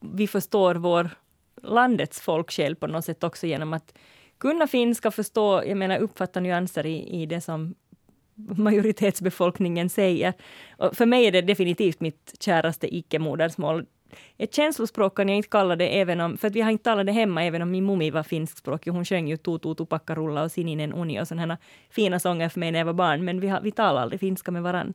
vi 0.00 0.26
förstår 0.26 0.74
vår 0.74 1.10
landets 1.62 2.20
folksjäl 2.20 2.76
på 2.76 2.86
något 2.86 3.04
sätt 3.04 3.24
också 3.24 3.46
genom 3.46 3.72
att 3.72 3.94
kunna 4.38 4.66
finska, 4.66 5.10
förstå, 5.10 5.62
jag 5.66 5.76
menar 5.76 5.98
uppfatta 5.98 6.40
nyanser 6.40 6.86
i, 6.86 7.22
i 7.22 7.26
det 7.26 7.40
som 7.40 7.74
majoritetsbefolkningen 8.56 9.88
säger. 9.88 10.32
Och 10.78 10.96
för 10.96 11.06
mig 11.06 11.26
är 11.26 11.32
det 11.32 11.42
definitivt 11.42 12.00
mitt 12.00 12.34
käraste 12.40 12.96
icke-modersmål 12.96 13.86
ett 14.38 14.54
känslospråk 14.54 15.16
kan 15.16 15.28
jag 15.28 15.36
inte 15.36 15.48
kalla 15.48 15.76
det, 15.76 16.00
även 16.00 16.20
om, 16.20 16.36
för 16.36 16.48
att 16.48 16.54
vi 16.54 16.60
har 16.60 16.70
inte 16.70 16.84
talat 16.84 17.06
det 17.06 17.12
hemma, 17.12 17.44
även 17.44 17.62
om 17.62 17.70
min 17.70 17.86
mummi 17.86 18.10
var 18.10 18.22
finskspråkig. 18.22 18.90
Hon 18.90 19.04
sjöng 19.04 19.28
ju 19.28 19.36
Tutu 19.36 19.74
Tupakkarulla 19.74 20.42
och 20.42 20.52
Sininen 20.52 20.92
Uni 20.92 21.20
och 21.20 21.28
sådana 21.28 21.58
fina 21.90 22.18
sånger 22.18 22.48
för 22.48 22.60
mig 22.60 22.72
när 22.72 22.78
jag 22.78 22.86
var 22.86 22.92
barn, 22.92 23.24
men 23.24 23.40
vi, 23.40 23.48
har, 23.48 23.60
vi 23.60 23.72
talar 23.72 24.02
aldrig 24.02 24.20
finska 24.20 24.50
med 24.50 24.62
varann. 24.62 24.94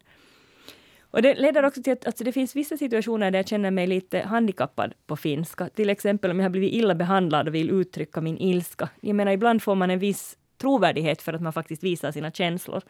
Och 1.16 1.22
det 1.22 1.36
leder 1.36 1.66
också 1.66 1.84
till 1.84 1.94
att 1.94 2.06
alltså 2.06 2.24
det 2.24 2.32
finns 2.32 2.56
vissa 2.56 2.78
situationer 2.78 3.32
där 3.32 3.40
jag 3.40 3.48
känner 3.48 3.72
mig 3.72 3.88
lite 3.88 4.20
handikappad 4.20 4.94
på 5.08 5.16
finska. 5.16 5.70
Till 5.70 5.90
exempel 5.90 6.32
om 6.32 6.40
jag 6.40 6.46
har 6.46 6.50
blivit 6.50 6.74
illa 6.74 6.96
behandlad 6.96 7.48
och 7.48 7.56
vill 7.56 7.70
uttrycka 7.70 8.22
min 8.22 8.38
ilska. 8.38 8.90
Jag 9.02 9.16
menar, 9.16 9.32
ibland 9.32 9.64
får 9.64 9.76
man 9.76 9.90
en 9.90 10.00
viss 10.00 10.38
trovärdighet 10.58 11.22
för 11.22 11.34
att 11.34 11.42
man 11.42 11.54
faktiskt 11.54 11.84
visar 11.84 12.12
sina 12.12 12.32
känslor. 12.32 12.82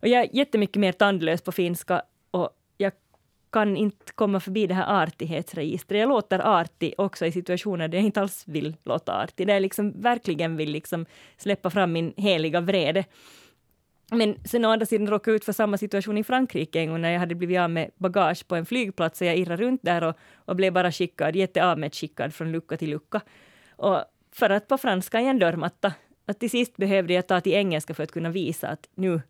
Och 0.00 0.08
jag 0.08 0.22
är 0.22 0.36
jättemycket 0.36 0.80
mer 0.80 0.92
tandlös 0.92 1.42
på 1.42 1.52
finska 1.52 2.02
och 2.30 2.50
jag 2.76 2.92
kan 3.56 3.76
inte 3.76 4.12
komma 4.14 4.40
förbi 4.40 4.66
det 4.66 4.74
här 4.74 5.02
artighetsregistret. 5.02 6.00
Jag 6.00 6.08
låter 6.08 6.38
artig 6.38 6.94
också 6.98 7.26
i 7.26 7.32
situationer 7.32 7.88
där 7.88 7.98
jag 7.98 8.04
inte 8.04 8.20
alls 8.20 8.44
vill 8.48 8.76
låta 8.84 9.22
artig, 9.22 9.46
där 9.46 9.54
jag 9.54 9.60
liksom 9.60 10.00
verkligen 10.00 10.56
vill 10.56 10.70
liksom 10.70 11.06
släppa 11.36 11.70
fram 11.70 11.92
min 11.92 12.14
heliga 12.16 12.60
vrede. 12.60 13.04
Men 14.10 14.36
sen 14.44 14.64
å 14.64 14.70
andra 14.70 14.86
sidan 14.86 15.06
råkade 15.06 15.30
jag 15.30 15.36
ut 15.36 15.44
för 15.44 15.52
samma 15.52 15.78
situation 15.78 16.18
i 16.18 16.24
Frankrike 16.24 16.80
en 16.80 16.90
gång 16.90 17.00
när 17.00 17.10
jag 17.10 17.20
hade 17.20 17.34
blivit 17.34 17.58
av 17.58 17.70
med 17.70 17.90
bagage 17.96 18.48
på 18.48 18.56
en 18.56 18.66
flygplats 18.66 19.20
och 19.20 19.26
jag 19.26 19.36
irrade 19.36 19.62
runt 19.62 19.80
där 19.82 20.04
och, 20.04 20.16
och 20.34 20.56
blev 20.56 20.72
bara 20.72 20.92
skickad, 20.92 21.36
jätteavmätt 21.36 21.96
från 22.30 22.52
lucka 22.52 22.76
till 22.76 22.90
lucka. 22.90 23.20
Och 23.76 24.04
för 24.32 24.50
att 24.50 24.68
på 24.68 24.78
franska 24.78 25.20
är 25.20 25.24
en 25.24 25.38
dörrmatta. 25.38 25.92
Att 26.26 26.40
till 26.40 26.50
sist 26.50 26.76
behövde 26.76 27.14
jag 27.14 27.26
ta 27.26 27.40
till 27.40 27.54
engelska 27.54 27.94
för 27.94 28.02
att 28.02 28.12
kunna 28.12 28.30
visa 28.30 28.68
att 28.68 28.88
nu, 28.94 29.20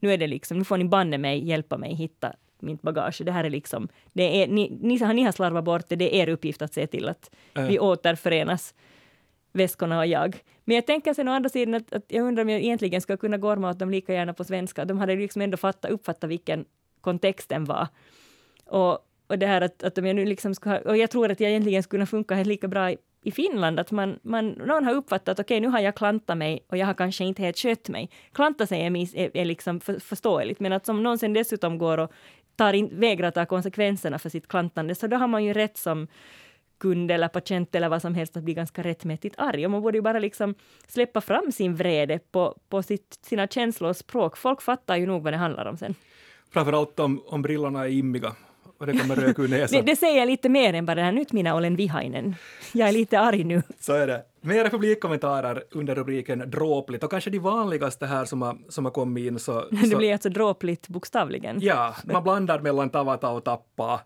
nu 0.00 0.12
är 0.12 0.18
det 0.18 0.26
liksom, 0.26 0.58
nu 0.58 0.64
får 0.64 0.76
ni 0.76 0.84
banne 0.84 1.18
mig 1.18 1.48
hjälpa 1.48 1.78
mig 1.78 1.94
hitta 1.94 2.32
mitt 2.62 2.82
bagage. 2.82 3.22
Det 3.24 3.32
här 3.32 3.44
är 3.44 3.50
liksom, 3.50 3.88
det 4.12 4.42
är, 4.42 4.48
ni, 4.48 4.78
ni, 4.80 4.98
ni 5.14 5.22
har 5.22 5.32
slarvat 5.32 5.64
bort 5.64 5.88
det, 5.88 5.96
det 5.96 6.16
är 6.16 6.22
er 6.22 6.28
uppgift 6.28 6.62
att 6.62 6.74
se 6.74 6.86
till 6.86 7.08
att 7.08 7.30
äh. 7.54 7.66
vi 7.66 7.78
återförenas, 7.78 8.74
väskorna 9.52 9.98
och 9.98 10.06
jag. 10.06 10.42
Men 10.64 10.74
jag 10.74 10.86
tänker 10.86 11.14
sen 11.14 11.28
å 11.28 11.32
andra 11.32 11.48
sidan 11.48 11.74
att, 11.74 11.92
att 11.92 12.04
jag 12.08 12.26
undrar 12.26 12.42
om 12.42 12.48
jag 12.48 12.60
egentligen 12.60 13.00
ska 13.00 13.16
kunna 13.16 13.36
gorma 13.36 13.70
åt 13.70 13.78
dem 13.78 13.90
lika 13.90 14.12
gärna 14.12 14.32
på 14.32 14.44
svenska. 14.44 14.84
De 14.84 14.98
hade 14.98 15.16
liksom 15.16 15.42
ändå 15.42 15.56
fattat, 15.56 15.90
uppfattat 15.90 16.30
vilken 16.30 16.64
kontexten 17.00 17.64
var. 17.64 17.88
Och, 18.64 18.98
och 19.26 19.38
det 19.38 19.46
här 19.46 19.60
att, 19.60 19.82
att 19.82 19.98
om 19.98 20.06
jag 20.06 20.16
nu 20.16 20.24
liksom 20.24 20.54
ska, 20.54 20.78
och 20.78 20.96
jag 20.96 21.10
tror 21.10 21.30
att 21.30 21.40
jag 21.40 21.50
egentligen 21.50 21.82
skulle 21.82 21.98
kunna 21.98 22.06
funka 22.06 22.34
helt 22.34 22.48
lika 22.48 22.68
bra 22.68 22.90
i, 22.90 22.96
i 23.22 23.30
Finland, 23.30 23.80
att 23.80 23.90
man, 23.90 24.18
man, 24.22 24.48
någon 24.48 24.84
har 24.84 24.94
uppfattat 24.94 25.28
att 25.28 25.40
okej, 25.40 25.56
okay, 25.56 25.60
nu 25.60 25.68
har 25.68 25.80
jag 25.80 25.94
klantat 25.94 26.38
mig 26.38 26.64
och 26.68 26.76
jag 26.76 26.86
har 26.86 26.94
kanske 26.94 27.24
inte 27.24 27.42
helt 27.42 27.58
skött 27.58 27.88
mig. 27.88 28.10
Klanta 28.32 28.66
sig 28.66 28.80
är, 28.80 29.16
är, 29.16 29.36
är 29.36 29.44
liksom 29.44 29.80
för, 29.80 29.98
förståeligt, 29.98 30.60
men 30.60 30.72
att 30.72 30.86
som 30.86 31.02
någon 31.02 31.18
sen 31.18 31.32
dessutom 31.32 31.78
går 31.78 31.98
och 31.98 32.12
tar 32.58 32.72
in, 32.72 33.00
vägrar 33.00 33.30
ta 33.30 33.46
konsekvenserna 33.46 34.18
för 34.18 34.28
sitt 34.28 34.48
klantande, 34.48 34.94
så 34.94 35.06
då 35.06 35.16
har 35.16 35.28
man 35.28 35.44
ju 35.44 35.52
rätt 35.52 35.76
som 35.76 36.06
kund 36.78 37.10
eller 37.10 37.28
patient 37.28 37.74
eller 37.74 37.88
vad 37.88 38.02
som 38.02 38.14
helst 38.14 38.36
att 38.36 38.42
bli 38.42 38.54
ganska 38.54 38.82
rättmätigt 38.82 39.34
arg. 39.38 39.64
Och 39.64 39.70
man 39.70 39.82
borde 39.82 39.98
ju 39.98 40.02
bara 40.02 40.18
liksom 40.18 40.54
släppa 40.86 41.20
fram 41.20 41.52
sin 41.52 41.74
vrede 41.74 42.18
på, 42.18 42.58
på 42.68 42.82
sitt, 42.82 43.18
sina 43.22 43.46
känslor 43.46 43.90
och 43.90 43.96
språk. 43.96 44.36
Folk 44.36 44.62
fattar 44.62 44.96
ju 44.96 45.06
nog 45.06 45.22
vad 45.22 45.32
det 45.32 45.36
handlar 45.36 45.66
om 45.66 45.76
sen. 45.76 45.94
Framförallt 46.50 47.00
om, 47.00 47.22
om 47.26 47.42
brillorna 47.42 47.84
är 47.84 47.90
immiga 47.90 48.36
och 48.78 48.86
det 48.86 48.92
kommer 48.92 49.16
rök 49.16 49.38
ur 49.38 49.48
näsan. 49.48 49.80
det, 49.84 49.92
det 49.92 49.96
säger 49.96 50.26
lite 50.26 50.48
mer 50.48 50.74
än 50.74 50.86
bara 50.86 50.94
det 50.94 51.02
här 51.02 51.12
nyt 51.12 51.32
minä 51.32 51.54
olen 51.54 51.76
vihainen. 51.76 52.34
Jag 52.72 52.88
är 52.88 52.92
lite 52.92 53.20
arg 53.20 53.44
nu. 53.44 53.62
Så 53.80 53.92
är 53.92 54.06
det. 54.06 54.22
Mera 54.40 54.70
publikkommentarer 54.70 55.64
under 55.70 55.94
rubriken 55.94 56.50
dråpligt 56.50 57.04
och 57.04 57.10
kanske 57.10 57.30
de 57.30 57.38
vanligaste 57.38 58.06
här 58.06 58.24
som 58.24 58.42
har, 58.42 58.58
som 58.68 58.84
har 58.84 58.92
kommit 58.92 59.26
in. 59.26 59.38
Så, 59.38 59.52
så, 59.82 59.86
det 59.90 59.96
blir 59.96 60.12
alltså 60.12 60.28
dråpligt 60.28 60.88
bokstavligen? 60.88 61.58
Ja, 61.60 61.96
man 62.04 62.22
blandar 62.22 62.60
mellan 62.60 62.90
tavata 62.90 63.30
och 63.30 63.44
tappa. 63.44 64.00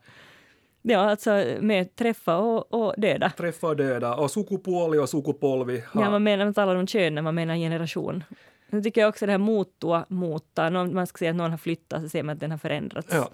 Ja, 0.83 1.11
alltså 1.11 1.45
med 1.61 1.97
träffa 1.97 2.37
och, 2.37 2.75
och 2.75 2.95
döda. 2.97 3.31
Träffa 3.31 3.67
och 3.67 3.77
döda 3.77 4.15
och 4.15 4.31
sukupuoli 4.31 4.99
och 4.99 5.09
sukupolvi. 5.09 5.85
Ja, 5.95 6.11
man 6.11 6.23
menar 6.23 6.45
man 6.45 6.55
talar 6.55 6.77
om 6.77 6.87
kön 6.87 7.15
när 7.15 7.23
man 7.23 7.35
menar 7.35 7.57
generation. 7.57 8.25
Nu 8.71 8.83
tycker 8.83 9.01
jag 9.01 9.09
också 9.09 9.27
det 9.27 9.33
här 9.33 9.39
mottua, 9.39 10.05
mota, 10.09 10.71
någon, 10.71 10.95
man 10.95 11.07
ska 11.07 11.19
säga 11.19 11.31
att 11.31 11.37
någon 11.37 11.51
har 11.51 11.59
flyttat 11.59 12.03
så 12.03 12.09
ser 12.09 12.23
man 12.23 12.33
att 12.33 12.41
den 12.41 12.51
har 12.51 12.59
förändrats. 12.59 13.09
Ja. 13.11 13.29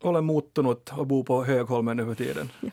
Olen 0.00 0.26
muuttunut 0.26 0.92
och 0.96 1.06
bor 1.06 1.24
på 1.24 1.44
Högholmen 1.44 1.96
nu 1.96 2.04
för 2.04 2.14
tiden. 2.14 2.50
Ja. 2.60 2.70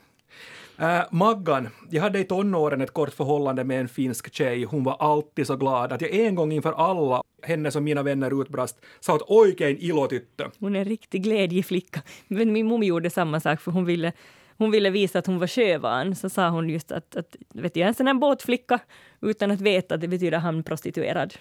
Äh, 0.77 1.05
Maggan, 1.11 1.69
jag 1.89 2.01
hade 2.01 2.19
i 2.19 2.23
tonåren 2.23 2.81
ett 2.81 2.93
kort 2.93 3.13
förhållande 3.13 3.63
med 3.63 3.79
en 3.79 3.87
finsk 3.87 4.33
tjej. 4.33 4.63
Hon 4.63 4.83
var 4.83 4.95
alltid 4.99 5.47
så 5.47 5.55
glad 5.55 5.91
att 5.91 6.01
jag 6.01 6.11
en 6.15 6.35
gång 6.35 6.51
inför 6.51 6.73
alla 6.73 7.23
hennes 7.41 7.75
och 7.75 7.83
mina 7.83 8.03
vänner 8.03 8.41
utbrast 8.41 8.77
sa 8.99 9.15
att 9.15 9.21
oikein 9.27 9.77
ilotyttö. 9.77 10.49
Hon 10.59 10.75
är 10.75 10.79
en 10.79 10.85
riktig 10.85 11.23
glädjeflicka. 11.23 12.01
Men 12.27 12.53
min 12.53 12.65
mor 12.65 12.83
gjorde 12.83 13.09
samma 13.09 13.39
sak 13.39 13.61
för 13.61 13.71
hon 13.71 13.85
ville 13.85 14.13
hon 14.57 14.71
ville 14.71 14.89
visa 14.89 15.19
att 15.19 15.27
hon 15.27 15.39
var 15.39 15.47
sjövan, 15.47 16.15
så 16.15 16.29
sa 16.29 16.49
hon 16.49 16.69
just 16.69 16.91
att, 16.91 17.15
att 17.15 17.35
vet 17.53 17.75
jag, 17.75 17.87
en 17.87 17.93
sån 17.93 18.07
här 18.07 18.13
båtflicka 18.13 18.79
utan 19.21 19.51
att 19.51 19.61
veta 19.61 19.95
att 19.95 20.01
det 20.01 20.07
betyder 20.07 20.37
hamnprostituerad. 20.37 21.33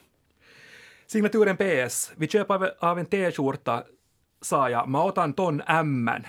Signaturen 1.07 1.57
PS. 1.57 2.13
Vi 2.17 2.29
köper 2.29 2.85
av 2.85 2.99
en 2.99 3.07
t-skjorta, 3.07 3.83
sa 4.43 4.71
jag, 4.71 4.89
mä 4.89 5.05
otan 5.05 5.33
ton 5.33 5.61
ämmän. 5.61 6.27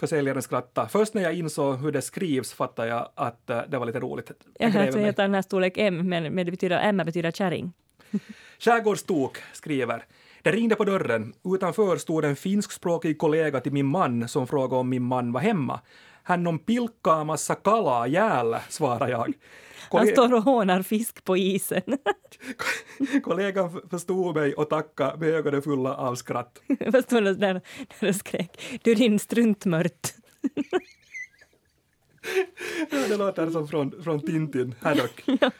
Försäljaren 0.00 0.42
skrattade. 0.42 0.88
Först 0.88 1.14
när 1.14 1.22
jag 1.22 1.34
insåg 1.34 1.78
hur 1.78 1.92
det 1.92 2.02
skrivs 2.02 2.52
fattade 2.52 2.88
jag 2.88 3.08
att 3.14 3.50
uh, 3.50 3.60
det 3.68 3.78
var 3.78 3.86
lite 3.86 4.00
roligt. 4.00 4.30
Jag 4.58 4.92
så 4.92 4.98
heter 4.98 5.22
den 5.22 5.34
här 5.34 5.42
storlek 5.42 5.78
M, 5.78 6.08
men, 6.08 6.34
men 6.34 6.46
det 6.46 6.50
betyder, 6.50 6.78
M 6.78 6.96
betyder 6.96 7.30
kärring. 7.30 7.72
Skärgårdstok 8.58 9.38
skriver 9.52 10.04
det 10.42 10.52
ringde 10.52 10.74
på 10.74 10.84
dörren. 10.84 11.32
Utanför 11.44 11.96
stod 11.96 12.24
en 12.24 12.36
finskspråkig 12.36 13.18
kollega 13.18 13.60
till 13.60 13.72
min 13.72 13.86
man 13.86 14.28
som 14.28 14.46
frågade 14.46 14.80
om 14.80 14.88
min 14.88 15.02
man 15.02 15.32
var 15.32 15.40
hemma. 15.40 15.80
Han 16.22 16.46
om 16.46 16.58
pilkkaa 16.58 17.24
massa 17.24 17.54
kalaa 17.54 18.06
jäällä, 18.06 18.60
svarade 18.68 19.10
jag. 19.10 19.32
Han 19.90 20.06
står 20.06 20.34
och 20.34 20.42
hånar 20.42 20.82
fisk 20.82 21.24
på 21.24 21.36
isen. 21.36 21.82
Kollegan 23.22 23.80
förstod 23.90 24.36
mig 24.36 24.54
och 24.54 24.70
tackade 24.70 25.18
med 25.18 25.28
ögonen 25.28 25.62
fulla 25.62 25.96
av 25.96 26.14
skratt. 26.14 26.62
Fast 26.92 27.10
hon 27.10 27.24
där, 27.24 27.60
där 28.00 28.12
skrek 28.12 28.80
du 28.82 28.94
din 28.94 29.18
struntmört. 29.18 30.14
ja, 32.90 32.98
det 33.08 33.16
låter 33.16 33.50
som 33.50 33.68
från, 33.68 34.02
från 34.02 34.20
Tintin, 34.20 34.74
Haddock. 34.80 35.22
ja. 35.26 35.50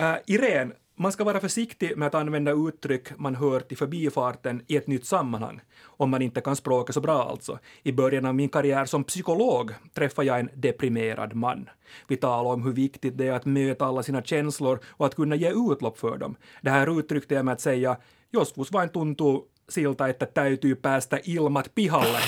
Uh, 0.00 0.16
Irene 0.26 0.74
man 0.96 1.12
ska 1.12 1.24
vara 1.24 1.40
försiktig 1.40 1.96
med 1.96 2.06
att 2.06 2.14
använda 2.14 2.52
uttryck 2.52 3.18
man 3.18 3.34
hört 3.34 3.72
i 3.72 3.76
förbifarten 3.76 4.62
i 4.66 4.76
ett 4.76 4.86
nytt 4.86 5.06
sammanhang, 5.06 5.60
om 5.84 6.10
man 6.10 6.22
inte 6.22 6.40
kan 6.40 6.56
språket 6.56 6.94
så 6.94 7.00
bra 7.00 7.22
alltså. 7.30 7.58
I 7.82 7.92
början 7.92 8.26
av 8.26 8.34
min 8.34 8.48
karriär 8.48 8.84
som 8.84 9.04
psykolog 9.04 9.70
träffade 9.94 10.26
jag 10.26 10.40
en 10.40 10.50
deprimerad 10.54 11.34
man. 11.34 11.70
Vi 12.08 12.16
talade 12.16 12.54
om 12.54 12.62
hur 12.62 12.72
viktigt 12.72 13.18
det 13.18 13.28
är 13.28 13.32
att 13.32 13.44
möta 13.44 13.84
alla 13.84 14.02
sina 14.02 14.22
känslor 14.22 14.80
och 14.86 15.06
att 15.06 15.14
kunna 15.14 15.36
ge 15.36 15.50
utlopp 15.50 15.98
för 15.98 16.18
dem. 16.18 16.36
Det 16.62 16.70
här 16.70 16.98
uttryckte 16.98 17.34
jag 17.34 17.44
med 17.44 17.52
att 17.52 17.60
säga 17.60 17.96
”joskus 18.30 18.72
vain 18.72 18.88
tuntuu 18.88 19.48
siltä, 19.68 20.08
että 20.08 20.26
täytyy 20.26 20.74
päästä 20.74 21.20
ilmat 21.24 21.70
pihalle”. 21.74 22.18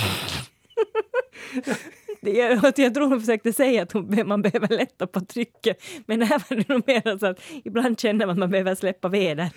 jag, 2.34 2.72
jag 2.76 2.94
tror 2.94 3.08
hon 3.08 3.20
försökte 3.20 3.52
säga 3.52 3.82
att 3.82 3.94
man 4.26 4.42
behöver 4.42 4.68
lätta 4.68 5.06
på 5.06 5.20
trycket, 5.20 5.82
men 6.06 6.22
här 6.22 6.42
var 6.50 6.56
det 6.56 6.68
nog 6.68 6.82
mer 6.86 7.18
så 7.18 7.26
att 7.26 7.40
ibland 7.64 8.00
känner 8.00 8.26
man 8.26 8.32
att 8.32 8.38
man 8.38 8.50
behöver 8.50 8.74
släppa 8.74 9.08
veden. 9.08 9.50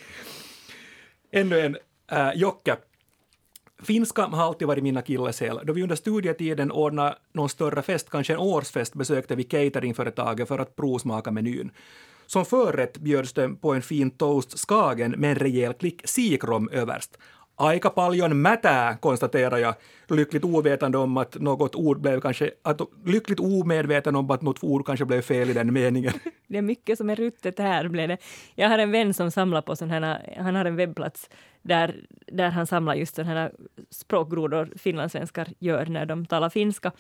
Ännu 1.31 1.59
en 1.59 1.77
äh, 2.11 2.31
Jocke. 2.35 2.77
Finska 3.83 4.21
har 4.21 4.43
alltid 4.43 4.67
varit 4.67 4.83
mina 4.83 4.99
akilleshäl. 4.99 5.59
Då 5.63 5.73
vi 5.73 5.83
under 5.83 5.95
studietiden 5.95 6.71
ordnade 6.71 7.15
någon 7.33 7.49
större 7.49 7.81
fest, 7.81 8.09
kanske 8.09 8.33
en 8.33 8.39
årsfest, 8.39 8.93
besökte 8.93 9.35
vi 9.35 9.43
cateringföretaget 9.43 10.47
för 10.47 10.59
att 10.59 10.75
provsmaka 10.75 11.31
menyn. 11.31 11.71
Som 12.25 12.45
förrätt 12.45 12.97
bjöds 12.97 13.33
det 13.33 13.49
på 13.49 13.73
en 13.73 13.81
fin 13.81 14.11
toast 14.11 14.59
Skagen 14.59 15.11
med 15.11 15.29
en 15.29 15.35
rejäl 15.35 15.73
klick 15.73 16.01
sikrom 16.07 16.69
överst. 16.71 17.17
Aika 17.61 17.89
paljon 17.89 18.37
mätää, 18.37 18.97
konstaterar 18.99 19.57
jag, 19.57 19.75
lyckligt 20.09 20.43
ovetande 20.43 20.97
om 20.97 21.17
att 21.17 21.35
något 21.35 21.75
ord 21.75 22.01
blev 22.01 22.21
kanske, 22.21 22.51
att, 22.61 22.81
lyckligt 23.05 23.39
omedveten 23.39 24.15
om 24.15 24.31
att 24.31 24.41
något 24.41 24.63
ord 24.63 24.85
kanske 24.85 25.05
blev 25.05 25.21
fel 25.21 25.49
i 25.49 25.53
den 25.53 25.73
meningen. 25.73 26.13
Det 26.47 26.57
är 26.57 26.61
mycket 26.61 26.97
som 26.97 27.09
är 27.09 27.15
ruttet 27.15 27.59
här, 27.59 27.87
blev 27.87 28.07
det. 28.07 28.17
Jag 28.55 28.69
har 28.69 28.77
en 28.77 28.91
vän 28.91 29.13
som 29.13 29.31
samlar 29.31 29.61
på 29.61 29.75
sådana 29.75 30.07
här, 30.07 30.37
han 30.37 30.55
har 30.55 30.65
en 30.65 30.75
webbplats 30.75 31.29
där, 31.61 31.95
där 32.27 32.49
han 32.49 32.67
samlar 32.67 32.95
just 32.95 33.15
sådana 33.15 33.33
här 33.33 33.51
språkgrodor 33.89 34.73
finlandssvenskar 34.77 35.47
gör 35.59 35.85
när 35.85 36.05
de 36.05 36.25
talar 36.25 36.49
finska. 36.49 36.91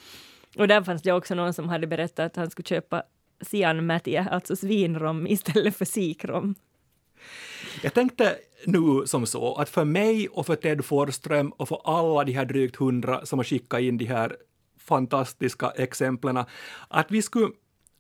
Och 0.57 0.67
där 0.67 0.83
fanns 0.83 1.01
det 1.01 1.11
också 1.11 1.35
någon 1.35 1.53
som 1.53 1.69
hade 1.69 1.87
berättat 1.87 2.25
att 2.25 2.35
han 2.35 2.49
skulle 2.49 2.65
köpa 2.65 3.03
sianmätiä, 3.41 4.27
alltså 4.31 4.55
svinrom 4.55 5.27
istället 5.27 5.75
för 5.75 5.85
sikrom. 5.85 6.55
Jag 7.83 7.93
tänkte 7.93 8.37
nu 8.65 9.03
som 9.05 9.25
så 9.25 9.55
att 9.55 9.69
för 9.69 9.85
mig 9.85 10.27
och 10.27 10.45
för 10.45 10.55
Ted 10.55 10.85
Forström 10.85 11.49
och 11.49 11.67
för 11.67 11.81
alla 11.83 12.23
de 12.23 12.31
här 12.31 12.45
drygt 12.45 12.75
hundra 12.75 13.25
som 13.25 13.39
har 13.39 13.43
skickat 13.43 13.81
in 13.81 13.97
de 13.97 14.05
här 14.05 14.35
fantastiska 14.79 15.69
exemplen, 15.69 16.43
att 16.87 17.11
vi 17.11 17.21
skulle 17.21 17.49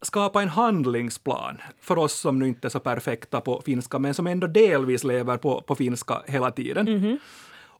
skapa 0.01 0.41
en 0.41 0.49
handlingsplan 0.49 1.57
för 1.81 1.97
oss 1.97 2.19
som 2.19 2.39
nu 2.39 2.47
inte 2.47 2.67
är 2.67 2.69
så 2.69 2.79
perfekta 2.79 3.41
på 3.41 3.61
finska, 3.65 3.99
men 3.99 4.13
som 4.13 4.27
ändå 4.27 4.47
delvis 4.47 5.03
lever 5.03 5.37
på, 5.37 5.61
på 5.61 5.75
finska 5.75 6.21
hela 6.27 6.51
tiden. 6.51 6.87
Mm 6.87 7.01
-hmm. 7.01 7.17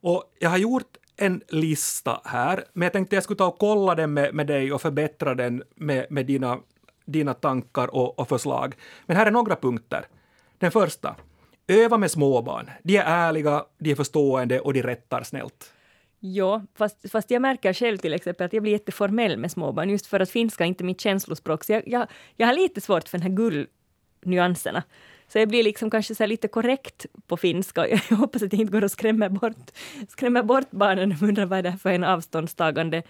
Och 0.01 0.23
jag 0.39 0.49
har 0.49 0.57
gjort 0.57 0.97
en 1.17 1.41
lista 1.47 2.21
här, 2.25 2.63
men 2.73 2.85
jag 2.85 2.93
tänkte 2.93 3.15
jag 3.15 3.23
skulle 3.23 3.37
ta 3.37 3.47
och 3.47 3.59
kolla 3.59 3.95
den 3.95 4.13
med, 4.13 4.33
med 4.33 4.47
dig 4.47 4.73
och 4.73 4.81
förbättra 4.81 5.35
den 5.35 5.63
med, 5.75 6.05
med 6.09 6.25
dina, 6.25 6.59
dina 7.05 7.33
tankar 7.33 7.95
och, 7.95 8.19
och 8.19 8.29
förslag. 8.29 8.75
Men 9.05 9.17
här 9.17 9.25
är 9.25 9.31
några 9.31 9.55
punkter. 9.55 10.05
Den 10.57 10.71
första. 10.71 11.15
Öva 11.69 11.97
med 11.97 12.11
småbarn. 12.11 12.69
De 12.83 12.97
är 12.97 13.03
ärliga, 13.05 13.65
de 13.77 13.91
är 13.91 13.95
förstående 13.95 14.59
och 14.59 14.73
de 14.73 14.81
rättar 14.81 15.23
snällt. 15.23 15.73
Ja, 16.19 16.61
fast, 16.75 17.11
fast 17.11 17.31
jag 17.31 17.41
märker 17.41 17.73
själv 17.73 17.97
till 17.97 18.13
exempel 18.13 18.45
att 18.45 18.53
jag 18.53 18.63
blir 18.63 18.71
jätteformell 18.71 19.37
med 19.37 19.51
småbarn, 19.51 19.89
just 19.89 20.07
för 20.07 20.19
att 20.19 20.29
finska 20.29 20.63
är 20.63 20.67
inte 20.67 20.83
mitt 20.83 21.01
känslospråk. 21.01 21.63
Så 21.63 21.71
jag, 21.71 21.87
jag, 21.87 22.07
jag 22.35 22.47
har 22.47 22.53
lite 22.53 22.81
svårt 22.81 23.09
för 23.09 23.17
den 23.17 23.31
här 23.31 23.67
gullnyanserna. 24.23 24.83
Så 25.27 25.39
jag 25.39 25.47
blir 25.47 25.63
liksom 25.63 25.89
kanske 25.89 26.15
så 26.15 26.25
lite 26.25 26.47
korrekt 26.47 27.05
på 27.27 27.37
finska. 27.37 27.87
Jag 28.09 28.17
hoppas 28.17 28.43
att 28.43 28.53
jag 28.53 28.61
inte 28.61 28.71
går 28.71 28.83
och 28.83 28.91
skrämmer 28.91 29.29
bort, 29.29 29.71
skrämmer 30.09 30.43
bort 30.43 30.71
barnen 30.71 31.11
och 31.11 31.21
undrar 31.21 31.45
vad 31.45 31.63
det 31.63 31.69
är 31.69 31.77
för 31.77 31.89
en 31.89 32.03
avståndstagande 32.03 33.03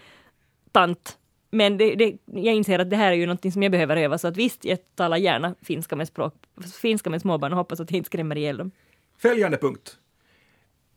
tant 0.72 1.18
men 1.50 1.78
det, 1.78 1.94
det, 1.94 2.16
jag 2.26 2.54
inser 2.54 2.78
att 2.78 2.90
det 2.90 2.96
här 2.96 3.12
är 3.12 3.16
ju 3.16 3.26
någonting 3.26 3.52
som 3.52 3.62
jag 3.62 3.72
behöver 3.72 3.96
öva, 3.96 4.18
så 4.18 4.28
att 4.28 4.36
visst, 4.36 4.64
jag 4.64 4.78
talar 4.94 5.16
gärna 5.16 5.54
finska 5.62 5.96
med, 5.96 6.08
språk, 6.08 6.34
finska 6.80 7.10
med 7.10 7.20
småbarn 7.20 7.52
och 7.52 7.58
hoppas 7.58 7.80
att 7.80 7.90
jag 7.90 7.96
inte 7.96 8.06
skrämmer 8.06 8.36
ihjäl 8.36 8.56
dem. 8.56 8.70
Följande 9.18 9.56
punkt. 9.56 9.96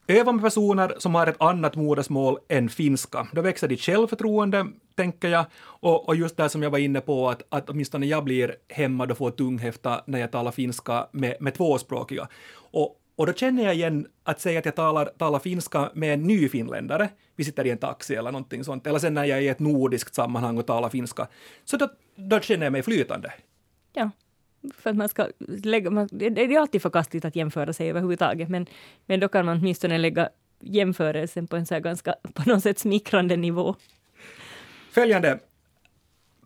Öva 0.08 0.32
med 0.32 0.44
personer 0.44 0.94
som 0.98 1.16
har 1.16 1.28
ett 1.28 1.42
annat 1.42 1.76
modersmål 1.76 2.38
än 2.50 2.70
finska. 2.70 3.28
Då 3.32 3.42
växer 3.42 3.68
ditt 3.68 3.82
självförtroende, 3.82 4.68
tänker 4.96 5.30
jag. 5.30 5.46
Och, 5.63 6.08
och 6.08 6.16
just 6.16 6.38
det 6.38 6.50
som 6.50 6.63
jag 6.63 6.70
var 6.70 6.80
inne 6.80 7.02
på, 7.02 7.30
att, 7.30 7.42
att 7.50 7.70
åtminstone 7.70 8.06
jag 8.06 8.24
blir 8.24 8.56
hämmad 8.70 9.12
och 9.12 9.18
får 9.18 9.32
tunghäfta 9.32 10.04
när 10.06 10.20
jag 10.20 10.32
talar 10.32 10.52
finska 10.52 11.08
med, 11.12 11.36
med 11.39 11.54
tvåspråkiga. 11.54 12.28
Och, 12.56 13.00
och 13.15 13.26
då 13.26 13.34
känner 13.34 13.63
jag 13.63 13.76
igen 13.76 14.08
att 14.23 14.41
säga 14.41 14.60
att 14.60 14.65
jag 14.65 14.76
talar, 14.76 15.06
talar 15.06 15.39
finska 15.39 15.91
med 15.93 16.13
en 16.13 16.23
ny 16.23 16.49
finländare, 16.49 17.10
vi 17.36 17.43
sitter 17.43 17.65
i 17.65 17.69
en 17.69 17.78
taxi 17.78 18.15
eller 18.15 18.32
någonting 18.32 18.63
sånt, 18.63 18.88
eller 18.88 18.99
sen 18.99 19.13
när 19.13 19.26
jag 19.26 19.38
är 19.38 19.41
i 19.41 19.47
ett 19.47 19.60
nordiskt 19.60 20.15
sammanhang 20.15 20.58
och 20.58 20.67
talar 20.67 20.89
finska, 20.89 21.28
så 21.63 21.78
då, 21.78 21.89
då 22.15 22.39
känner 22.39 22.65
jag 22.65 22.71
mig 22.71 22.84
flytande. 22.84 23.34
Ja, 23.93 24.10
för 24.78 24.89
att 24.89 24.95
man 24.95 25.10
ska 25.10 25.28
lägga, 25.39 25.89
man, 25.89 26.10
det 26.12 26.41
är 26.41 26.60
alltid 26.60 26.82
förkastligt 26.82 27.26
att 27.26 27.36
jämföra 27.36 27.73
sig 27.73 27.89
överhuvudtaget, 27.89 28.49
men, 28.49 28.65
men 29.06 29.19
då 29.19 29.28
kan 29.28 29.45
man 29.45 29.58
åtminstone 29.58 29.97
lägga 29.97 30.30
jämförelsen 30.60 31.47
på 31.47 31.56
en 31.56 31.65
så 31.65 31.73
här 31.73 31.82
ganska, 31.82 32.15
på 32.34 32.49
något 32.49 32.63
sätt 32.63 32.80
smickrande 32.80 33.38
nivå. 33.38 33.76
Följande 34.91 35.39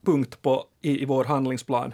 punkt 0.06 0.42
på, 0.42 0.66
i, 0.82 1.02
i 1.02 1.06
vår 1.06 1.26
handlingsplan. 1.26 1.94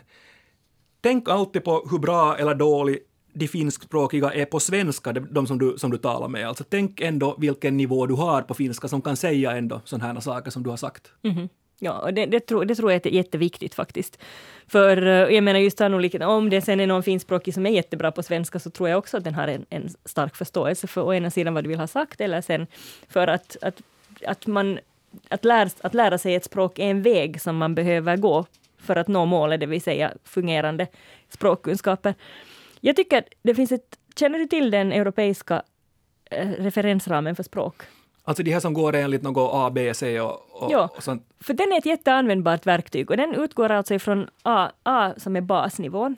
Tänk 1.01 1.29
alltid 1.29 1.63
på 1.63 1.87
hur 1.91 1.99
bra 1.99 2.37
eller 2.37 2.55
dålig 2.55 2.99
de 3.33 3.47
finskspråkiga 3.47 4.33
är 4.33 4.45
på 4.45 4.59
svenska, 4.59 5.13
de 5.13 5.47
som 5.47 5.59
du, 5.59 5.77
som 5.77 5.91
du 5.91 5.97
talar 5.97 6.27
med. 6.27 6.47
Alltså 6.47 6.63
tänk 6.69 7.01
ändå 7.01 7.35
vilken 7.39 7.77
nivå 7.77 8.05
du 8.05 8.13
har 8.13 8.41
på 8.41 8.53
finska 8.53 8.87
som 8.87 9.01
kan 9.01 9.17
säga 9.17 9.51
ändå 9.51 9.81
sådana 9.85 10.13
här 10.13 10.19
saker 10.19 10.51
som 10.51 10.63
du 10.63 10.69
har 10.69 10.77
sagt. 10.77 11.11
Mm 11.23 11.37
-hmm. 11.37 11.49
Ja, 11.79 11.99
och 11.99 12.13
det, 12.13 12.25
det, 12.25 12.39
tror, 12.39 12.65
det 12.65 12.75
tror 12.75 12.91
jag 12.91 13.05
är 13.05 13.11
jätteviktigt 13.11 13.75
faktiskt. 13.75 14.19
För 14.67 15.07
eh, 15.07 15.35
jag 15.35 15.43
menar 15.43 15.59
just 15.59 15.77
sannolikheten, 15.77 16.27
om 16.29 16.49
det 16.49 16.61
sen 16.61 16.79
är 16.79 16.87
någon 16.87 17.03
finskspråkig 17.03 17.53
som 17.53 17.65
är 17.65 17.69
jättebra 17.69 18.11
på 18.11 18.23
svenska 18.23 18.59
så 18.59 18.69
tror 18.69 18.89
jag 18.89 18.97
också 18.97 19.17
att 19.17 19.23
den 19.23 19.35
har 19.35 19.47
en, 19.47 19.65
en 19.69 19.89
stark 20.05 20.35
förståelse 20.35 20.87
för 20.87 21.01
å 21.01 21.13
ena 21.13 21.31
sidan 21.31 21.53
vad 21.53 21.63
du 21.63 21.67
vill 21.67 21.79
ha 21.79 21.87
sagt 21.87 22.21
eller 22.21 22.41
sen 22.41 22.67
för 23.09 23.27
att, 23.27 23.57
att, 23.61 23.81
att 24.25 24.47
man 24.47 24.79
att 25.29 25.45
lära, 25.45 25.69
att 25.81 25.93
lära 25.93 26.17
sig 26.17 26.35
ett 26.35 26.45
språk 26.45 26.79
är 26.79 26.85
en 26.85 27.01
väg 27.01 27.41
som 27.41 27.57
man 27.57 27.75
behöver 27.75 28.17
gå 28.17 28.45
för 28.77 28.95
att 28.95 29.07
nå 29.07 29.25
målet, 29.25 29.59
det 29.59 29.65
vill 29.65 29.81
säga 29.81 30.13
fungerande 30.23 30.87
språkkunskaper. 31.29 32.13
Jag 32.85 32.95
tycker 32.95 33.17
att 33.17 33.29
det 33.41 33.55
finns 33.55 33.71
ett... 33.71 33.99
Känner 34.15 34.39
du 34.39 34.45
till 34.45 34.71
den 34.71 34.91
europeiska 34.91 35.63
eh, 36.31 36.49
referensramen 36.49 37.35
för 37.35 37.43
språk? 37.43 37.75
Alltså 38.23 38.43
de 38.43 38.51
här 38.51 38.59
som 38.59 38.73
går 38.73 38.95
enligt 38.95 39.21
något 39.21 39.49
A, 39.53 39.69
B, 39.69 39.93
C 39.93 40.19
och, 40.19 40.63
och, 40.63 40.71
ja, 40.71 40.89
och 40.97 41.03
sånt? 41.03 41.23
för 41.39 41.53
den 41.53 41.71
är 41.71 41.77
ett 41.77 41.85
jätteanvändbart 41.85 42.65
verktyg 42.65 43.11
och 43.11 43.17
den 43.17 43.35
utgår 43.35 43.71
alltså 43.71 43.93
ifrån 43.93 44.29
A, 44.43 44.69
A 44.83 45.13
som 45.17 45.35
är 45.35 45.41
basnivån 45.41 46.17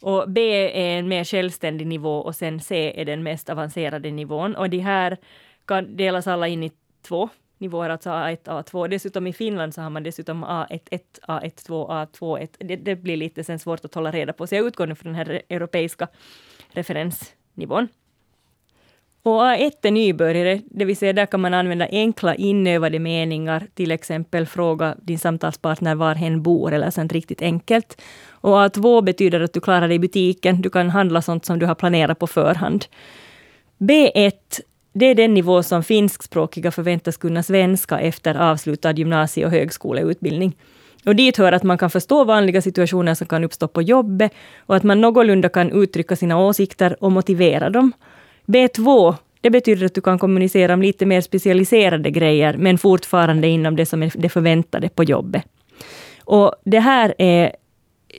och 0.00 0.30
B 0.30 0.40
är 0.74 0.98
en 0.98 1.08
mer 1.08 1.24
självständig 1.24 1.86
nivå 1.86 2.18
och 2.18 2.36
sen 2.36 2.60
C 2.60 3.00
är 3.00 3.04
den 3.04 3.22
mest 3.22 3.50
avancerade 3.50 4.10
nivån 4.10 4.56
och 4.56 4.70
de 4.70 4.78
här 4.78 5.16
kan 5.64 5.96
delas 5.96 6.26
alla 6.26 6.48
in 6.48 6.62
i 6.62 6.72
två 7.02 7.28
nivåer, 7.58 7.90
alltså 7.90 8.10
A1, 8.10 8.44
A2. 8.44 8.88
Dessutom 8.88 9.26
i 9.26 9.32
Finland 9.32 9.74
så 9.74 9.80
har 9.80 9.90
man 9.90 10.02
dessutom 10.02 10.44
A11, 10.44 11.00
A12, 11.28 12.08
A21. 12.10 12.48
Det, 12.58 12.76
det 12.76 12.96
blir 12.96 13.16
lite 13.16 13.44
sen 13.44 13.58
svårt 13.58 13.84
att 13.84 13.94
hålla 13.94 14.10
reda 14.10 14.32
på, 14.32 14.46
så 14.46 14.54
jag 14.54 14.66
utgår 14.66 14.86
nu 14.86 14.94
från 14.94 15.12
den 15.12 15.26
här 15.26 15.42
europeiska 15.48 16.08
referensnivån. 16.68 17.88
Och 19.22 19.42
A1 19.42 19.72
är 19.82 19.90
nybörjare, 19.90 20.60
det 20.70 20.84
vill 20.84 20.96
säga 20.96 21.12
där 21.12 21.26
kan 21.26 21.40
man 21.40 21.54
använda 21.54 21.88
enkla 21.90 22.34
inövade 22.34 22.98
meningar, 22.98 23.66
till 23.74 23.90
exempel 23.90 24.46
fråga 24.46 24.96
din 25.02 25.18
samtalspartner 25.18 25.94
var 25.94 26.14
hen 26.14 26.42
bor, 26.42 26.72
eller 26.72 26.90
sånt 26.90 27.12
riktigt 27.12 27.42
enkelt. 27.42 28.02
Och 28.30 28.54
A2 28.54 29.02
betyder 29.02 29.40
att 29.40 29.52
du 29.52 29.60
klarar 29.60 29.88
dig 29.88 29.94
i 29.94 29.98
butiken, 29.98 30.62
du 30.62 30.70
kan 30.70 30.90
handla 30.90 31.22
sånt 31.22 31.44
som 31.44 31.58
du 31.58 31.66
har 31.66 31.74
planerat 31.74 32.18
på 32.18 32.26
förhand. 32.26 32.84
B1 33.78 34.32
det 34.98 35.06
är 35.06 35.14
den 35.14 35.34
nivå 35.34 35.62
som 35.62 35.82
finskspråkiga 35.82 36.70
förväntas 36.70 37.16
kunna 37.16 37.42
svenska 37.42 38.00
efter 38.00 38.34
avslutad 38.34 38.92
gymnasie 38.92 39.46
och 39.46 39.50
högskoleutbildning. 39.50 40.56
Och 41.06 41.16
dit 41.16 41.36
hör 41.36 41.52
att 41.52 41.62
man 41.62 41.78
kan 41.78 41.90
förstå 41.90 42.24
vanliga 42.24 42.62
situationer 42.62 43.14
som 43.14 43.26
kan 43.26 43.44
uppstå 43.44 43.68
på 43.68 43.82
jobbet 43.82 44.32
och 44.66 44.76
att 44.76 44.82
man 44.82 45.00
någorlunda 45.00 45.48
kan 45.48 45.70
uttrycka 45.70 46.16
sina 46.16 46.38
åsikter 46.38 47.04
och 47.04 47.12
motivera 47.12 47.70
dem. 47.70 47.92
B2 48.46 49.14
det 49.40 49.50
betyder 49.50 49.86
att 49.86 49.94
du 49.94 50.00
kan 50.00 50.18
kommunicera 50.18 50.74
om 50.74 50.82
lite 50.82 51.06
mer 51.06 51.20
specialiserade 51.20 52.10
grejer, 52.10 52.56
men 52.58 52.78
fortfarande 52.78 53.48
inom 53.48 53.76
det 53.76 53.86
som 53.86 54.02
är 54.02 54.12
det 54.14 54.28
förväntade 54.28 54.88
på 54.88 55.04
jobbet. 55.04 55.44
Och 56.24 56.54
det 56.64 56.80
här 56.80 57.14
är 57.18 57.56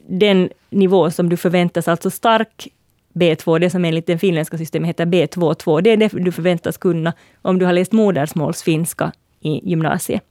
den 0.07 0.49
nivå 0.69 1.11
som 1.11 1.29
du 1.29 1.37
förväntas, 1.37 1.87
alltså 1.87 2.09
stark 2.09 2.67
B2, 3.17 3.59
det 3.59 3.69
som 3.69 3.85
enligt 3.85 4.07
det 4.07 4.17
finländska 4.17 4.57
systemet 4.57 4.89
heter 4.89 5.05
B22, 5.05 5.81
det 5.81 5.89
är 5.89 5.97
det 5.97 6.07
du 6.07 6.31
förväntas 6.31 6.77
kunna 6.77 7.13
om 7.41 7.59
du 7.59 7.65
har 7.65 7.73
läst 7.73 7.91
modersmålsfinska 7.91 9.11
i 9.39 9.69
gymnasiet. 9.69 10.23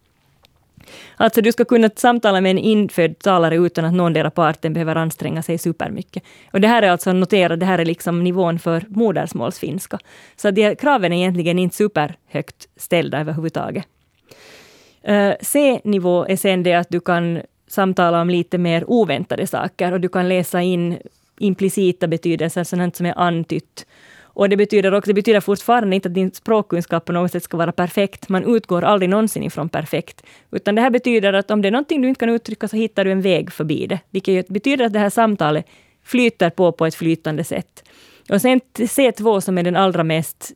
Alltså 1.17 1.41
du 1.41 1.53
ska 1.53 1.65
kunna 1.65 1.91
samtala 1.97 2.41
med 2.41 2.51
en 2.51 2.59
infödd 2.59 3.19
talare 3.19 3.57
utan 3.57 3.85
att 3.85 3.95
någondera 3.95 4.31
parten 4.31 4.73
behöver 4.73 4.97
anstränga 4.97 5.43
sig 5.43 5.59
supermycket. 5.59 6.23
Och 6.53 6.61
det 6.61 6.69
här 6.69 6.83
är 6.83 6.91
alltså, 6.91 7.13
notera, 7.13 7.57
det 7.57 7.67
här 7.67 7.79
är 7.79 7.85
liksom 7.85 8.25
nivån 8.25 8.59
för 8.59 8.85
modersmålsfinska. 8.89 9.99
Så 10.37 10.51
de 10.51 10.75
kraven 10.75 11.13
är 11.13 11.17
egentligen 11.17 11.59
inte 11.59 11.77
superhögt 11.77 12.69
ställda 12.77 13.21
överhuvudtaget. 13.21 13.85
Eh, 15.03 15.33
C-nivå 15.41 16.27
är 16.29 16.37
sen 16.37 16.63
det 16.63 16.75
att 16.75 16.89
du 16.91 17.01
kan 17.01 17.41
samtala 17.69 18.21
om 18.21 18.31
lite 18.31 18.59
mer 18.59 18.91
oväntade 18.91 19.47
saker 19.47 19.93
och 19.93 20.01
du 20.01 20.09
kan 20.09 20.29
läsa 20.29 20.63
in 20.63 20.99
implicita 21.39 22.07
betydelser, 22.07 22.65
sådant 22.65 22.97
som 22.97 23.07
är 23.07 23.19
antytt. 23.19 23.87
Och 24.37 24.49
det 24.49 24.57
betyder, 24.57 24.95
också, 24.95 25.09
det 25.09 25.15
betyder 25.15 25.41
fortfarande 25.41 25.97
inte 25.97 26.09
att 26.09 26.15
din 26.15 26.31
språkkunskap 26.31 27.05
på 27.05 27.13
något 27.13 27.33
sätt 27.33 27.43
ska 27.43 27.57
vara 27.57 27.73
perfekt. 27.73 28.29
Man 28.29 28.57
utgår 28.57 28.85
aldrig 28.85 29.09
någonsin 29.11 29.43
ifrån 29.43 29.69
perfekt. 29.69 30.23
Utan 30.51 30.75
det 30.75 30.83
här 30.83 30.91
betyder 30.91 31.33
att 31.33 31.51
om 31.51 31.63
det 31.63 31.69
är 31.69 31.73
någonting 31.73 32.03
du 32.03 32.09
inte 32.09 32.19
kan 32.19 32.29
uttrycka 32.29 32.69
så 32.69 32.77
hittar 32.77 33.05
du 33.05 33.13
en 33.13 33.21
väg 33.21 33.53
förbi 33.53 33.87
det. 33.87 34.01
Vilket 34.11 34.49
betyder 34.49 34.85
att 34.85 34.93
det 34.93 34.99
här 34.99 35.11
samtalet 35.11 35.67
flyter 36.05 36.51
på 36.51 36.73
på 36.73 36.87
ett 36.87 36.95
flytande 36.95 37.45
sätt. 37.45 37.89
Och 38.29 38.41
sen 38.41 38.61
C2 38.75 39.41
som 39.41 39.59
är 39.59 39.63
den 39.63 39.77
allra 39.77 40.05
mest 40.05 40.53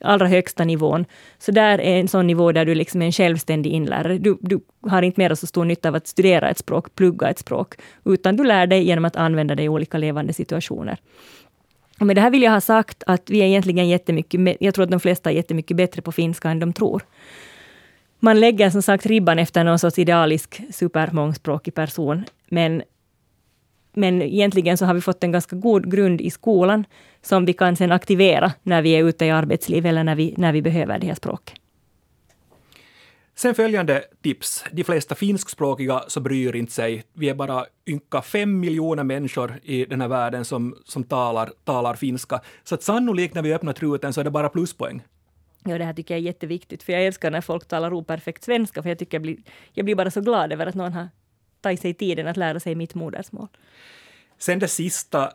allra 0.00 0.26
högsta 0.26 0.64
nivån. 0.64 1.04
Så 1.38 1.52
där 1.52 1.80
är 1.80 2.00
en 2.00 2.08
sån 2.08 2.26
nivå 2.26 2.52
där 2.52 2.64
du 2.64 2.74
liksom 2.74 3.02
är 3.02 3.06
en 3.06 3.12
självständig 3.12 3.72
inlärare. 3.72 4.18
Du, 4.18 4.38
du 4.40 4.60
har 4.82 5.02
inte 5.02 5.20
mer 5.20 5.34
så 5.34 5.46
stor 5.46 5.64
nytta 5.64 5.88
av 5.88 5.94
att 5.94 6.06
studera 6.06 6.50
ett 6.50 6.58
språk, 6.58 6.94
plugga 6.94 7.28
ett 7.28 7.38
språk, 7.38 7.74
utan 8.04 8.36
du 8.36 8.44
lär 8.44 8.66
dig 8.66 8.84
genom 8.84 9.04
att 9.04 9.16
använda 9.16 9.54
det 9.54 9.62
i 9.62 9.68
olika 9.68 9.98
levande 9.98 10.32
situationer. 10.32 10.98
Och 12.00 12.06
med 12.06 12.16
det 12.16 12.20
här 12.20 12.30
vill 12.30 12.42
jag 12.42 12.50
ha 12.50 12.60
sagt 12.60 13.02
att 13.06 13.30
vi 13.30 13.40
är 13.40 13.44
egentligen 13.46 13.88
jättemycket, 13.88 14.56
jag 14.60 14.74
tror 14.74 14.84
att 14.84 14.90
de 14.90 15.00
flesta 15.00 15.30
är 15.30 15.34
jättemycket 15.34 15.76
bättre 15.76 16.02
på 16.02 16.12
finska 16.12 16.50
än 16.50 16.58
de 16.58 16.72
tror. 16.72 17.02
Man 18.20 18.40
lägger 18.40 18.70
som 18.70 18.82
sagt 18.82 19.06
ribban 19.06 19.38
efter 19.38 19.64
någon 19.64 19.78
sorts 19.78 19.98
idealisk 19.98 20.60
supermångspråkig 20.70 21.74
person, 21.74 22.24
men 22.48 22.82
men 23.96 24.22
egentligen 24.22 24.78
så 24.78 24.84
har 24.84 24.94
vi 24.94 25.00
fått 25.00 25.24
en 25.24 25.32
ganska 25.32 25.56
god 25.56 25.90
grund 25.90 26.20
i 26.20 26.30
skolan 26.30 26.84
som 27.22 27.44
vi 27.44 27.52
kan 27.52 27.76
sen 27.76 27.92
aktivera 27.92 28.52
när 28.62 28.82
vi 28.82 28.90
är 28.90 29.04
ute 29.04 29.24
i 29.24 29.30
arbetslivet 29.30 29.88
eller 29.88 30.04
när 30.04 30.14
vi, 30.14 30.34
när 30.36 30.52
vi 30.52 30.62
behöver 30.62 30.98
det 30.98 31.06
här 31.06 31.14
språket. 31.14 31.54
Sen 33.34 33.54
följande 33.54 34.04
tips. 34.22 34.64
De 34.72 34.84
flesta 34.84 35.14
finskspråkiga 35.14 36.04
så 36.08 36.20
bryr 36.20 36.56
inte 36.56 36.72
sig. 36.72 37.04
Vi 37.12 37.28
är 37.28 37.34
bara 37.34 37.64
ynka 37.86 38.22
fem 38.22 38.60
miljoner 38.60 39.04
människor 39.04 39.60
i 39.62 39.84
den 39.84 40.00
här 40.00 40.08
världen 40.08 40.44
som, 40.44 40.76
som 40.84 41.04
talar, 41.04 41.50
talar 41.64 41.94
finska. 41.94 42.40
Så 42.64 42.74
att 42.74 42.82
sannolikt 42.82 43.34
när 43.34 43.42
vi 43.42 43.54
öppnar 43.54 43.72
truten 43.72 44.12
så 44.12 44.20
är 44.20 44.24
det 44.24 44.30
bara 44.30 44.48
pluspoäng. 44.48 45.02
Ja, 45.64 45.78
det 45.78 45.84
här 45.84 45.94
tycker 45.94 46.14
jag 46.14 46.20
är 46.20 46.24
jätteviktigt, 46.24 46.82
för 46.82 46.92
jag 46.92 47.06
älskar 47.06 47.30
när 47.30 47.40
folk 47.40 47.68
talar 47.68 47.92
operfekt 47.92 48.44
svenska, 48.44 48.82
för 48.82 48.88
jag 48.88 48.98
tycker 48.98 49.14
jag 49.14 49.22
blir, 49.22 49.36
jag 49.72 49.84
blir 49.84 49.94
bara 49.94 50.10
så 50.10 50.20
glad 50.20 50.52
över 50.52 50.66
att 50.66 50.74
någon 50.74 50.92
har 50.92 51.08
tagit 51.66 51.80
sig 51.80 51.94
tiden 51.94 52.26
att 52.26 52.36
lära 52.36 52.60
sig 52.60 52.74
mitt 52.74 52.94
modersmål. 52.94 53.48
Sen 54.38 54.58
det 54.58 54.68
sista 54.68 55.32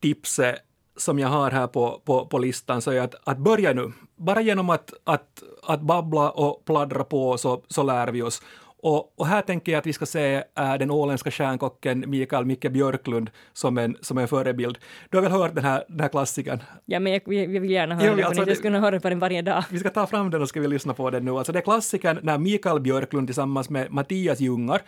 tipset 0.00 0.56
som 0.96 1.18
jag 1.18 1.28
har 1.28 1.50
här 1.50 1.66
på, 1.66 2.00
på, 2.04 2.26
på 2.26 2.38
listan 2.38 2.82
så 2.82 2.90
är 2.90 3.00
att, 3.00 3.14
att 3.24 3.38
börja 3.38 3.72
nu. 3.72 3.92
Bara 4.16 4.40
genom 4.40 4.70
att, 4.70 4.92
att, 5.04 5.42
att 5.62 5.80
babbla 5.80 6.30
och 6.30 6.64
pladdra 6.64 7.04
på 7.04 7.38
så, 7.38 7.62
så 7.68 7.82
lär 7.82 8.08
vi 8.08 8.22
oss. 8.22 8.42
Och, 8.82 9.20
och, 9.20 9.26
här 9.26 9.42
tänker 9.42 9.72
jag 9.72 9.78
att 9.78 9.86
vi 9.86 9.92
ska 9.92 10.06
se 10.06 10.42
äh, 10.58 10.74
den 10.78 10.90
åländska 10.90 11.30
stjärnkocken 11.30 12.04
Mikael 12.06 12.44
Micke 12.44 12.70
Björklund 12.70 13.30
som 13.52 13.78
en, 13.78 13.96
som 14.00 14.18
en 14.18 14.28
förebild. 14.28 14.78
Du 15.10 15.16
har 15.16 15.22
väl 15.22 15.32
hört 15.32 15.54
den 15.54 15.64
här, 15.64 15.84
den 15.88 16.00
här 16.00 16.08
klassikern? 16.08 16.62
Ja, 16.86 17.00
men 17.00 17.12
jag, 17.12 17.22
jag 17.34 17.60
vill 17.60 17.70
gärna 17.70 17.94
höra 17.94 18.06
jo, 18.06 18.16
den, 18.16 18.24
alltså, 18.24 18.48
jag 18.48 18.56
skulle 18.56 18.78
höra 18.78 19.00
på 19.00 19.08
den 19.08 19.18
varje 19.18 19.42
dag. 19.42 19.64
Vi 19.70 19.78
ska 19.78 19.90
ta 19.90 20.06
fram 20.06 20.30
den 20.30 20.42
och 20.42 20.48
ska 20.48 20.60
vi 20.60 20.68
lyssna 20.68 20.94
på 20.94 21.10
den 21.10 21.24
nu. 21.24 21.30
Alltså 21.30 21.52
det 21.52 21.58
är 21.58 21.62
klassikern 21.62 22.18
när 22.22 22.38
Mikael 22.38 22.80
Björklund 22.80 23.28
tillsammans 23.28 23.70
med 23.70 23.92
Mattias 23.92 24.40
Ljungar 24.40 24.80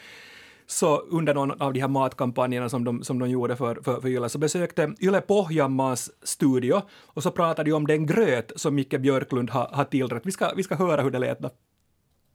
så 0.67 0.99
under 0.99 1.35
någon 1.35 1.61
av 1.63 1.73
de 1.73 1.81
här 1.81 1.89
matkampanjerna 1.89 2.69
som 2.69 2.85
de, 2.85 3.05
som 3.05 3.19
de 3.19 3.31
gjorde 3.31 3.57
för, 3.57 3.75
för, 3.75 4.01
för 4.01 4.09
Yle 4.09 4.29
så 4.29 4.39
besökte 4.39 4.95
Yle 5.01 5.21
Pohjanmaas 5.21 6.11
studio 6.23 6.83
och 6.91 7.23
så 7.23 7.31
pratade 7.31 7.71
de 7.71 7.73
om 7.75 7.87
den 7.87 8.07
gröt 8.07 8.53
som 8.57 8.75
Micke 8.75 9.01
Björklund 9.01 9.51
har, 9.51 9.69
har 9.73 9.85
tillrätt. 9.85 10.27
Vi 10.27 10.33
ska, 10.33 10.53
vi 10.57 10.63
ska 10.63 10.75
höra 10.75 11.03
hur 11.03 11.11
det 11.11 11.19
lät 11.19 11.39
då. 11.39 11.51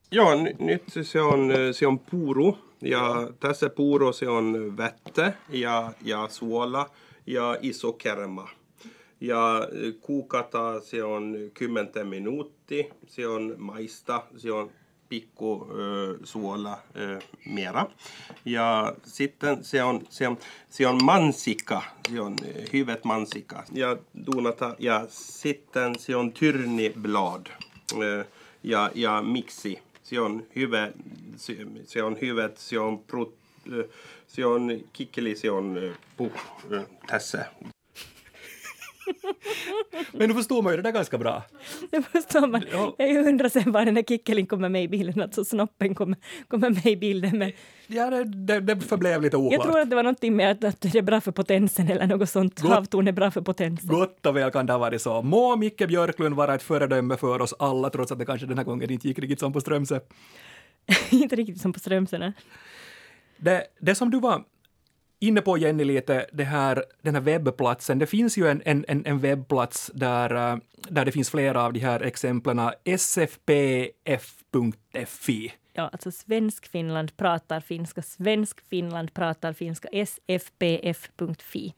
Ja, 0.09 0.35
nyt 0.59 1.07
se 1.07 1.21
on, 1.21 1.51
eh, 1.51 1.71
se 1.71 1.87
on 1.87 1.99
puuro 1.99 2.57
ja 2.79 3.29
tässä 3.39 3.69
puuro 3.69 4.13
se 4.13 4.27
on 4.27 4.77
vettä 4.77 5.33
ja, 5.49 5.91
ja 6.01 6.27
suola 6.27 6.89
ja 7.25 7.57
iso 7.61 7.93
kerma. 7.93 8.49
Ja 9.21 9.67
eh, 9.71 9.93
kuukata 10.01 10.79
se 10.79 11.03
on 11.03 11.37
10 11.53 12.03
minuuttia, 12.03 12.85
se 13.07 13.27
on 13.27 13.55
maista, 13.57 14.23
se 14.37 14.51
on 14.51 14.71
pikku 15.09 15.67
eh, 15.69 16.19
suola 16.23 16.79
eh, 16.95 17.29
mera. 17.45 17.85
Ja 18.45 18.93
sitten 19.03 19.63
se 19.63 19.83
on, 19.83 20.01
se 20.09 20.27
on, 20.27 20.37
se 20.69 20.87
on 20.87 21.03
mansikka, 21.03 21.83
se 22.11 22.21
on 22.21 22.35
eh, 22.45 22.65
hyvät 22.73 23.05
mansikka. 23.05 23.63
Ja 23.71 23.97
duunata, 24.25 24.75
ja 24.79 25.05
sitten 25.09 25.99
se 25.99 26.15
on 26.15 26.31
tyrniblad 26.31 27.45
ja, 28.63 28.91
ja 28.95 29.21
miksi. 29.21 29.79
Se 30.03 30.19
on 30.19 30.47
hyvä, 30.55 30.91
se, 31.35 31.57
se 31.85 32.03
on 32.03 32.17
hyvät, 32.21 32.57
se 32.57 32.79
on 32.79 32.99
prut, 32.99 33.35
se 34.27 34.45
on 34.45 34.81
kikkeli, 34.93 35.35
se 35.35 35.51
on 35.51 35.79
puh, 36.17 36.31
tässä 37.07 37.45
Men 40.11 40.29
nu 40.29 40.35
förstår 40.35 40.61
man 40.61 40.73
ju 40.73 40.77
det 40.77 40.83
där 40.83 40.91
ganska 40.91 41.17
bra. 41.17 41.43
Det 41.91 42.01
förstår 42.01 42.47
man. 42.47 42.63
Ja. 42.71 42.95
Jag 42.97 43.27
undrar 43.27 43.49
sen 43.49 43.71
var 43.71 43.85
den 43.85 43.93
där 43.93 44.03
kickelin 44.03 44.45
kommer 44.45 44.69
med 44.69 44.83
i 44.83 44.87
bilden, 44.87 45.21
alltså 45.21 45.45
snoppen 45.45 45.95
kommer, 45.95 46.17
kommer 46.47 46.69
med 46.69 46.85
i 46.85 46.95
bilden. 46.95 47.37
Men... 47.37 47.51
Ja, 47.87 48.09
det, 48.09 48.23
det, 48.23 48.59
det 48.59 48.81
förblev 48.81 49.21
lite 49.21 49.37
oklart. 49.37 49.53
Jag 49.53 49.61
tror 49.61 49.79
att 49.79 49.89
det 49.89 49.95
var 49.95 50.03
någonting 50.03 50.35
med 50.35 50.51
att, 50.51 50.63
att 50.63 50.81
det 50.81 50.95
är 50.95 51.01
bra 51.01 51.21
för 51.21 51.31
potensen 51.31 51.87
eller 51.89 52.07
något 52.07 52.29
sånt. 52.29 52.61
Gott, 52.61 52.71
Havtorn 52.71 53.07
är 53.07 53.11
bra 53.11 53.31
för 53.31 53.41
potensen. 53.41 53.87
Gott 53.89 54.25
och 54.25 54.35
väl 54.35 54.51
kan 54.51 54.65
det 54.65 54.73
ha 54.73 54.77
varit 54.77 55.01
så. 55.01 55.21
Må 55.21 55.55
Micke 55.55 55.87
Björklund 55.87 56.35
vara 56.35 56.55
ett 56.55 56.63
föredöme 56.63 57.17
för 57.17 57.41
oss 57.41 57.53
alla, 57.59 57.89
trots 57.89 58.11
att 58.11 58.19
det 58.19 58.25
kanske 58.25 58.47
den 58.47 58.57
här 58.57 58.65
gången 58.65 58.91
inte 58.91 59.07
gick 59.07 59.19
riktigt 59.19 59.39
som 59.39 59.53
på 59.53 59.61
Strömsö. 59.61 59.99
inte 61.09 61.35
riktigt 61.35 61.61
som 61.61 61.73
på 61.73 61.79
Strömsö, 61.79 62.31
Det, 63.37 63.63
det 63.79 63.95
som 63.95 64.11
du 64.11 64.19
var 64.19 64.43
inne 65.19 65.41
på 65.41 65.57
Jenny 65.57 65.83
lite, 65.83 66.25
det 66.33 66.43
här, 66.43 66.83
den 67.01 67.15
här 67.15 67.21
webbplatsen. 67.21 67.99
Det 67.99 68.05
finns 68.05 68.37
ju 68.37 68.47
en, 68.47 68.61
en, 68.65 68.85
en 68.87 69.19
webbplats 69.19 69.91
där, 69.93 70.51
eh, 70.51 70.57
där 70.89 71.05
det 71.05 71.11
finns 71.11 71.29
flera 71.29 71.63
av 71.63 71.73
de 71.73 71.79
här 71.79 72.01
exemplen, 72.01 72.71
sfpf.fi. 72.97 74.01
Ja, 75.79 75.89
alltså 75.91 76.11
Svensk-Finland 76.11 77.17
pratar 77.17 77.59
finska, 77.59 78.01
Svensk-Finland 78.01 79.13
pratar 79.13 79.53
finska, 79.53 79.87
sfpf.fi. 80.05 81.73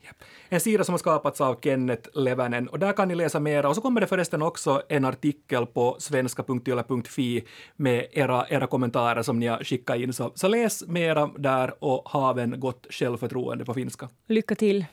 En 0.49 0.59
sida 0.59 0.83
som 0.83 0.93
har 0.93 0.99
skapats 0.99 1.41
av 1.41 1.59
Kenneth 1.61 2.09
Levänen 2.13 2.67
och 2.67 2.79
där 2.79 2.93
kan 2.93 3.07
ni 3.07 3.15
läsa 3.15 3.39
mera 3.39 3.69
och 3.69 3.75
så 3.75 3.81
kommer 3.81 4.01
det 4.01 4.07
förresten 4.07 4.41
också 4.41 4.81
en 4.89 5.05
artikel 5.05 5.65
på 5.65 5.95
svenska.yle.fi 5.99 7.43
med 7.75 8.07
era, 8.11 8.45
era 8.49 8.67
kommentarer 8.67 9.23
som 9.23 9.39
ni 9.39 9.47
har 9.47 9.63
skickat 9.63 9.97
in. 9.97 10.13
Så, 10.13 10.31
så 10.35 10.47
läs 10.47 10.87
mera 10.87 11.29
där 11.37 11.83
och 11.83 12.09
ha 12.09 12.39
en 12.39 12.59
gott 12.59 12.87
självförtroende 12.89 13.65
på 13.65 13.73
finska. 13.73 14.09
Lycka 14.27 14.55
till! 14.55 14.85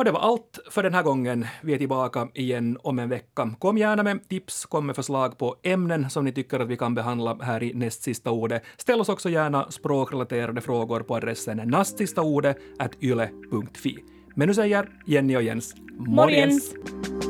Och 0.00 0.04
det 0.04 0.12
var 0.12 0.20
allt 0.20 0.58
för 0.70 0.82
den 0.82 0.94
här 0.94 1.02
gången. 1.02 1.46
Vi 1.62 1.74
är 1.74 1.78
tillbaka 1.78 2.28
igen 2.34 2.78
om 2.82 2.98
en 2.98 3.08
vecka. 3.08 3.54
Kom 3.58 3.78
gärna 3.78 4.02
med 4.02 4.28
tips, 4.28 4.66
kom 4.66 4.86
med 4.86 4.96
förslag 4.96 5.38
på 5.38 5.56
ämnen 5.62 6.10
som 6.10 6.24
ni 6.24 6.32
tycker 6.32 6.60
att 6.60 6.68
vi 6.68 6.76
kan 6.76 6.94
behandla 6.94 7.38
här 7.42 7.62
i 7.62 7.74
näst 7.74 8.02
sista 8.02 8.30
ordet. 8.30 8.62
Ställ 8.76 9.00
oss 9.00 9.08
också 9.08 9.28
gärna 9.28 9.70
språkrelaterade 9.70 10.60
frågor 10.60 11.00
på 11.00 11.16
adressen 11.16 11.56
nastsistaordet.yle.fi. 11.56 13.98
Men 14.34 14.48
nu 14.48 14.54
säger 14.54 14.88
Jenny 15.06 15.36
och 15.36 15.42
Jens 15.42 15.74
morgens! 15.98 16.74
morgens. 16.74 17.29